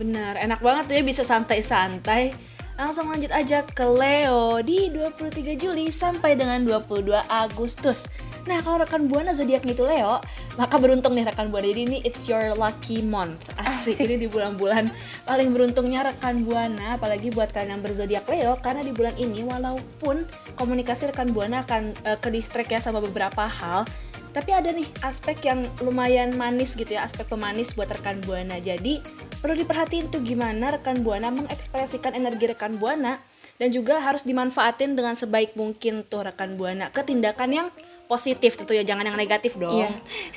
benar. 0.00 0.40
Enak 0.40 0.64
banget 0.64 0.96
ya 0.96 1.04
bisa 1.04 1.20
santai-santai. 1.20 2.32
Langsung 2.78 3.10
lanjut 3.10 3.34
aja 3.34 3.66
ke 3.66 3.82
Leo 3.82 4.62
di 4.62 4.88
23 4.88 5.58
Juli 5.58 5.90
sampai 5.92 6.38
dengan 6.38 6.64
22 6.64 7.10
Agustus. 7.26 8.08
Nah, 8.48 8.64
kalau 8.64 8.80
rekan 8.80 9.12
Buana 9.12 9.36
zodiaknya 9.36 9.76
itu 9.76 9.84
Leo, 9.84 10.24
maka 10.56 10.80
beruntung 10.80 11.12
nih 11.12 11.28
rekan 11.28 11.52
Buana. 11.52 11.68
Jadi 11.68 11.82
ini 11.84 11.98
it's 12.00 12.24
your 12.24 12.56
lucky 12.56 13.04
month. 13.04 13.36
Asik. 13.60 14.00
Asik. 14.00 14.08
Ini 14.08 14.16
di 14.24 14.28
bulan-bulan 14.32 14.88
paling 15.28 15.52
beruntungnya 15.52 16.08
rekan 16.08 16.48
Buana, 16.48 16.96
apalagi 16.96 17.28
buat 17.28 17.52
kalian 17.52 17.76
yang 17.76 17.82
berzodiak 17.84 18.24
Leo 18.24 18.56
karena 18.64 18.80
di 18.80 18.96
bulan 18.96 19.12
ini 19.20 19.44
walaupun 19.44 20.24
komunikasi 20.56 21.12
rekan 21.12 21.28
Buana 21.36 21.60
akan 21.68 21.92
eh, 22.08 22.16
ke 22.16 22.32
distract 22.32 22.72
ya 22.72 22.80
sama 22.80 23.04
beberapa 23.04 23.44
hal, 23.44 23.84
tapi 24.32 24.56
ada 24.56 24.72
nih 24.72 24.88
aspek 25.04 25.44
yang 25.44 25.68
lumayan 25.84 26.32
manis 26.32 26.72
gitu 26.72 26.96
ya, 26.96 27.04
aspek 27.04 27.28
pemanis 27.28 27.76
buat 27.76 27.92
rekan 27.92 28.24
Buana. 28.24 28.56
Jadi 28.64 29.04
perlu 29.44 29.60
diperhatiin 29.60 30.08
tuh 30.08 30.24
gimana 30.24 30.72
rekan 30.72 31.04
Buana 31.04 31.28
mengekspresikan 31.28 32.16
energi 32.16 32.48
rekan 32.48 32.80
Buana 32.80 33.20
dan 33.60 33.74
juga 33.74 34.00
harus 34.00 34.24
dimanfaatin 34.24 34.94
dengan 34.94 35.12
sebaik 35.12 35.52
mungkin 35.52 36.06
tuh 36.06 36.24
rekan 36.24 36.56
Buana 36.56 36.88
ke 36.88 37.04
tindakan 37.04 37.50
yang 37.52 37.68
positif 38.08 38.56
tentu 38.56 38.72
ya, 38.72 38.82
jangan 38.82 39.04
yang 39.04 39.14
negatif 39.14 39.54
dong. 39.54 39.84
Iya. 39.84 39.92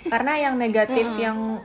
Karena 0.05 0.33
yang 0.37 0.55
negatif 0.55 1.07
yang 1.15 1.63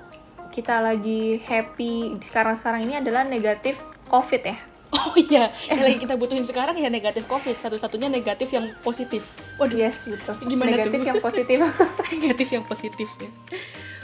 kita 0.48 0.80
lagi 0.80 1.42
happy 1.42 2.16
sekarang-sekarang 2.22 2.86
ini 2.86 2.96
adalah 2.96 3.26
negatif 3.26 3.76
COVID 4.06 4.42
ya. 4.42 4.56
Oh 4.88 5.12
iya, 5.18 5.50
yang 5.66 5.82
lagi 5.82 5.98
kita 6.06 6.14
butuhin 6.14 6.40
sekarang 6.40 6.78
ya 6.78 6.86
negatif 6.86 7.26
COVID, 7.26 7.58
satu-satunya 7.58 8.06
negatif 8.06 8.48
yang 8.48 8.70
positif. 8.80 9.26
Waduh, 9.58 9.76
Yes, 9.76 10.06
betul. 10.06 10.38
Gimana 10.46 10.72
negatif 10.72 10.96
tuh? 10.96 11.08
yang 11.10 11.18
positif. 11.18 11.58
negatif 12.14 12.48
yang 12.48 12.64
positif 12.64 13.08
ya. 13.18 13.28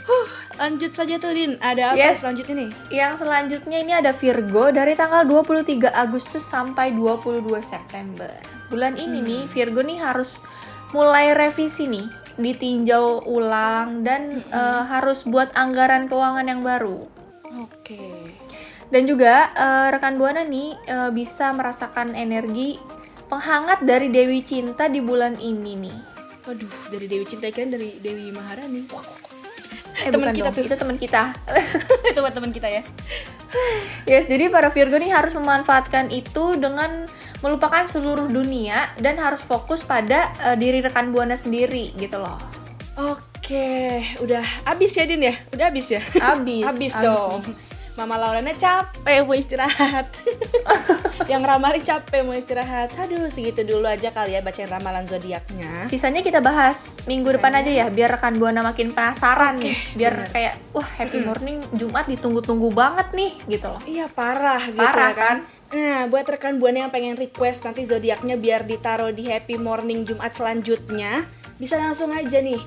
Huh, 0.03 0.27
lanjut 0.59 0.91
saja 0.91 1.15
tuh 1.15 1.31
Din, 1.31 1.55
ada 1.63 1.95
apa 1.95 1.97
Yes. 1.97 2.19
selanjutnya 2.19 2.67
nih? 2.67 2.69
yang 2.91 3.15
selanjutnya 3.15 3.77
ini 3.79 3.93
ada 3.95 4.11
Virgo 4.11 4.67
dari 4.69 4.99
tanggal 4.99 5.23
23 5.23 5.87
Agustus 5.87 6.43
sampai 6.43 6.91
22 6.91 7.39
September. 7.63 8.27
Bulan 8.67 8.99
ini 8.99 9.23
nih 9.23 9.41
Virgo 9.47 9.79
nih 9.79 10.03
harus 10.03 10.43
mulai 10.93 11.33
revisi 11.33 11.89
nih, 11.89 12.07
ditinjau 12.37 13.25
ulang 13.25 14.05
dan 14.05 14.45
eh, 14.47 14.83
harus 14.87 15.25
buat 15.25 15.51
anggaran 15.57 16.07
keuangan 16.07 16.45
yang 16.47 16.61
baru. 16.61 17.09
Oke. 17.65 17.99
Dan 18.93 19.09
juga 19.09 19.49
eh, 19.57 19.87
rekan 19.89 20.21
buana 20.21 20.45
nih 20.45 20.77
eh, 20.85 21.09
bisa 21.09 21.49
merasakan 21.51 22.13
energi 22.13 22.77
penghangat 23.25 23.81
dari 23.81 24.13
Dewi 24.13 24.45
Cinta 24.45 24.85
di 24.85 25.01
bulan 25.01 25.37
ini 25.41 25.73
nih. 25.89 25.97
Waduh, 26.45 26.69
dari 26.93 27.05
Dewi 27.09 27.25
Cinta 27.25 27.49
kan 27.49 27.73
dari 27.73 27.97
Dewi 27.97 28.29
Maharani. 28.29 28.85
Eh, 29.93 30.09
Teman 30.09 30.33
kita 30.33 30.49
dong, 30.49 30.65
itu 30.65 30.75
teman 30.75 30.97
kita. 30.97 31.23
Itu 32.11 32.19
buat 32.19 32.33
teman 32.33 32.49
kita 32.49 32.67
ya. 32.69 32.81
Yes, 34.09 34.25
jadi 34.25 34.49
para 34.49 34.73
Virgo 34.73 34.97
nih 34.97 35.13
harus 35.13 35.37
memanfaatkan 35.37 36.09
itu 36.09 36.57
dengan 36.57 37.05
melupakan 37.43 37.83
seluruh 37.83 38.25
dunia 38.25 38.89
dan 38.97 39.19
harus 39.19 39.39
fokus 39.39 39.83
pada 39.83 40.31
eh, 40.41 40.55
diri 40.55 40.79
rekan 40.79 41.11
buana 41.11 41.35
sendiri 41.35 41.91
gitu 41.93 42.17
loh. 42.17 42.39
Oke, 42.95 43.99
udah 44.17 44.63
habis 44.63 44.93
ya 44.93 45.03
Din 45.03 45.25
ya? 45.25 45.35
Udah 45.51 45.65
habis 45.67 45.91
ya? 45.91 46.01
Abis, 46.23 46.63
Habis 46.63 46.93
abis 46.97 47.03
dong. 47.03 47.41
nih. 47.43 47.71
Mama 47.93 48.17
Lauranya 48.17 48.57
capek 48.57 49.21
mau 49.21 49.37
istirahat. 49.37 50.09
yang 51.31 51.45
ramalin 51.45 51.77
capek 51.77 52.25
mau 52.25 52.33
istirahat. 52.33 52.89
Aduh, 52.97 53.29
segitu 53.29 53.61
dulu 53.61 53.85
aja 53.85 54.09
kali 54.09 54.33
ya 54.33 54.41
bacain 54.41 54.65
ramalan 54.65 55.05
zodiaknya. 55.05 55.85
Sisanya 55.85 56.25
kita 56.25 56.41
bahas 56.41 57.05
minggu 57.05 57.29
depan 57.29 57.53
aja 57.53 57.69
ya, 57.69 57.93
biar 57.93 58.17
rekan 58.17 58.41
buana 58.41 58.65
makin 58.65 58.97
penasaran 58.97 59.61
nih, 59.61 59.77
biar 59.93 60.13
bener. 60.15 60.29
kayak 60.33 60.53
wah 60.73 60.89
happy 60.89 61.21
morning 61.21 61.61
Jumat 61.71 62.09
ditunggu-tunggu 62.09 62.73
banget 62.73 63.13
nih 63.13 63.31
gitu 63.45 63.69
loh. 63.69 63.81
Iya 63.85 64.09
parah 64.09 64.61
gitu 64.65 64.81
Parah, 64.81 65.09
ya 65.09 65.13
kan. 65.13 65.37
Nah, 65.73 66.05
buat 66.05 66.29
rekan 66.29 66.61
buana 66.61 66.85
yang 66.85 66.93
pengen 66.93 67.17
request 67.17 67.65
nanti 67.65 67.81
zodiaknya 67.81 68.37
biar 68.37 68.61
ditaruh 68.69 69.09
di 69.09 69.25
happy 69.25 69.57
morning 69.57 70.05
Jumat 70.05 70.37
selanjutnya, 70.37 71.25
bisa 71.57 71.81
langsung 71.81 72.13
aja 72.13 72.37
nih 72.37 72.61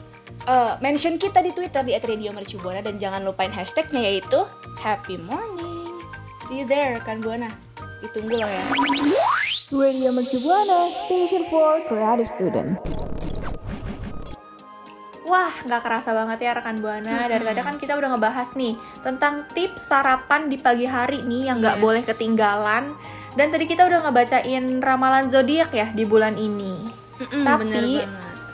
eh, 0.50 0.72
mention 0.82 1.14
kita 1.14 1.38
di 1.38 1.54
Twitter 1.54 1.86
di 1.86 1.94
@radiomercubuana 1.94 2.82
dan 2.82 2.98
jangan 2.98 3.22
lupain 3.22 3.54
hashtagnya 3.54 4.02
yaitu 4.02 4.42
happy 4.82 5.14
morning. 5.22 6.02
See 6.50 6.62
you 6.62 6.66
there 6.66 6.98
rekan 6.98 7.22
buana. 7.22 7.50
Ditunggu 8.02 8.42
loh 8.42 8.50
ya. 8.50 8.62
Radio 9.66 10.14
Mercu 10.14 10.38
Buana, 10.42 10.90
Station 10.94 11.46
for 11.50 11.82
Creative 11.90 12.28
Student. 12.30 12.78
Wah, 15.26 15.50
nggak 15.66 15.82
kerasa 15.82 16.14
banget 16.14 16.38
ya 16.46 16.54
rekan 16.54 16.78
buana. 16.78 17.26
Dari 17.26 17.42
tadi 17.42 17.58
kan 17.58 17.76
kita 17.76 17.98
udah 17.98 18.14
ngebahas 18.14 18.54
nih 18.54 18.78
tentang 19.02 19.42
tips 19.50 19.90
sarapan 19.90 20.46
di 20.46 20.54
pagi 20.54 20.86
hari 20.86 21.18
nih 21.26 21.50
yang 21.50 21.58
nggak 21.58 21.78
Yes. 21.78 21.82
boleh 21.82 22.02
ketinggalan. 22.06 22.84
Dan 23.36 23.52
tadi 23.52 23.66
kita 23.68 23.84
udah 23.84 24.06
ngebacain 24.06 24.64
ramalan 24.80 25.28
zodiak 25.28 25.74
ya 25.74 25.90
di 25.92 26.06
bulan 26.06 26.38
ini. 26.38 26.88
Mm-mm, 27.20 27.42
Tapi 27.42 28.00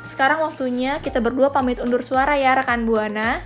sekarang 0.02 0.42
waktunya 0.42 0.98
kita 0.98 1.22
berdua 1.22 1.52
pamit 1.54 1.78
undur 1.78 2.02
suara 2.02 2.34
ya 2.34 2.56
rekan 2.56 2.88
buana. 2.88 3.44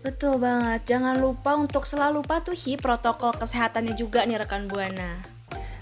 Betul 0.00 0.38
banget. 0.38 0.86
Jangan 0.86 1.18
lupa 1.18 1.58
untuk 1.58 1.82
selalu 1.82 2.22
patuhi 2.22 2.78
protokol 2.78 3.34
kesehatannya 3.36 3.98
juga 3.98 4.22
nih 4.22 4.38
rekan 4.38 4.70
buana. 4.70 5.18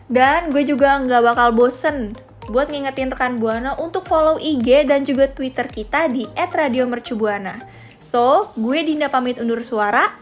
Dan 0.08 0.48
gue 0.48 0.64
juga 0.64 0.96
nggak 0.96 1.22
bakal 1.22 1.48
bosen 1.52 2.16
buat 2.48 2.68
ngingetin 2.68 3.12
rekan 3.12 3.40
Buana 3.40 3.76
untuk 3.80 4.08
follow 4.08 4.40
IG 4.40 4.88
dan 4.88 5.04
juga 5.04 5.30
Twitter 5.30 5.68
kita 5.68 6.08
di 6.08 6.28
@radiomercubuana. 6.34 7.60
So, 8.02 8.52
gue 8.58 8.84
Dinda 8.84 9.08
pamit 9.08 9.40
undur 9.40 9.64
suara. 9.64 10.12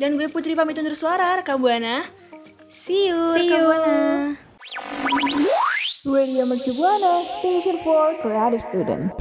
Dan 0.00 0.16
gue 0.16 0.26
Putri 0.32 0.56
pamit 0.56 0.78
undur 0.80 0.96
suara 0.96 1.36
rekan 1.38 1.60
buana. 1.60 2.02
See 2.70 3.10
you 3.10 3.20
See 3.36 3.50
rekan 3.50 3.58
you. 3.58 3.66
buana. 3.68 3.96
Radio 6.00 6.48
Mercu 6.48 6.72
Buana, 6.80 7.20
Station 7.28 7.76
for 7.84 8.16
Creative 8.24 8.64
Student. 8.64 9.12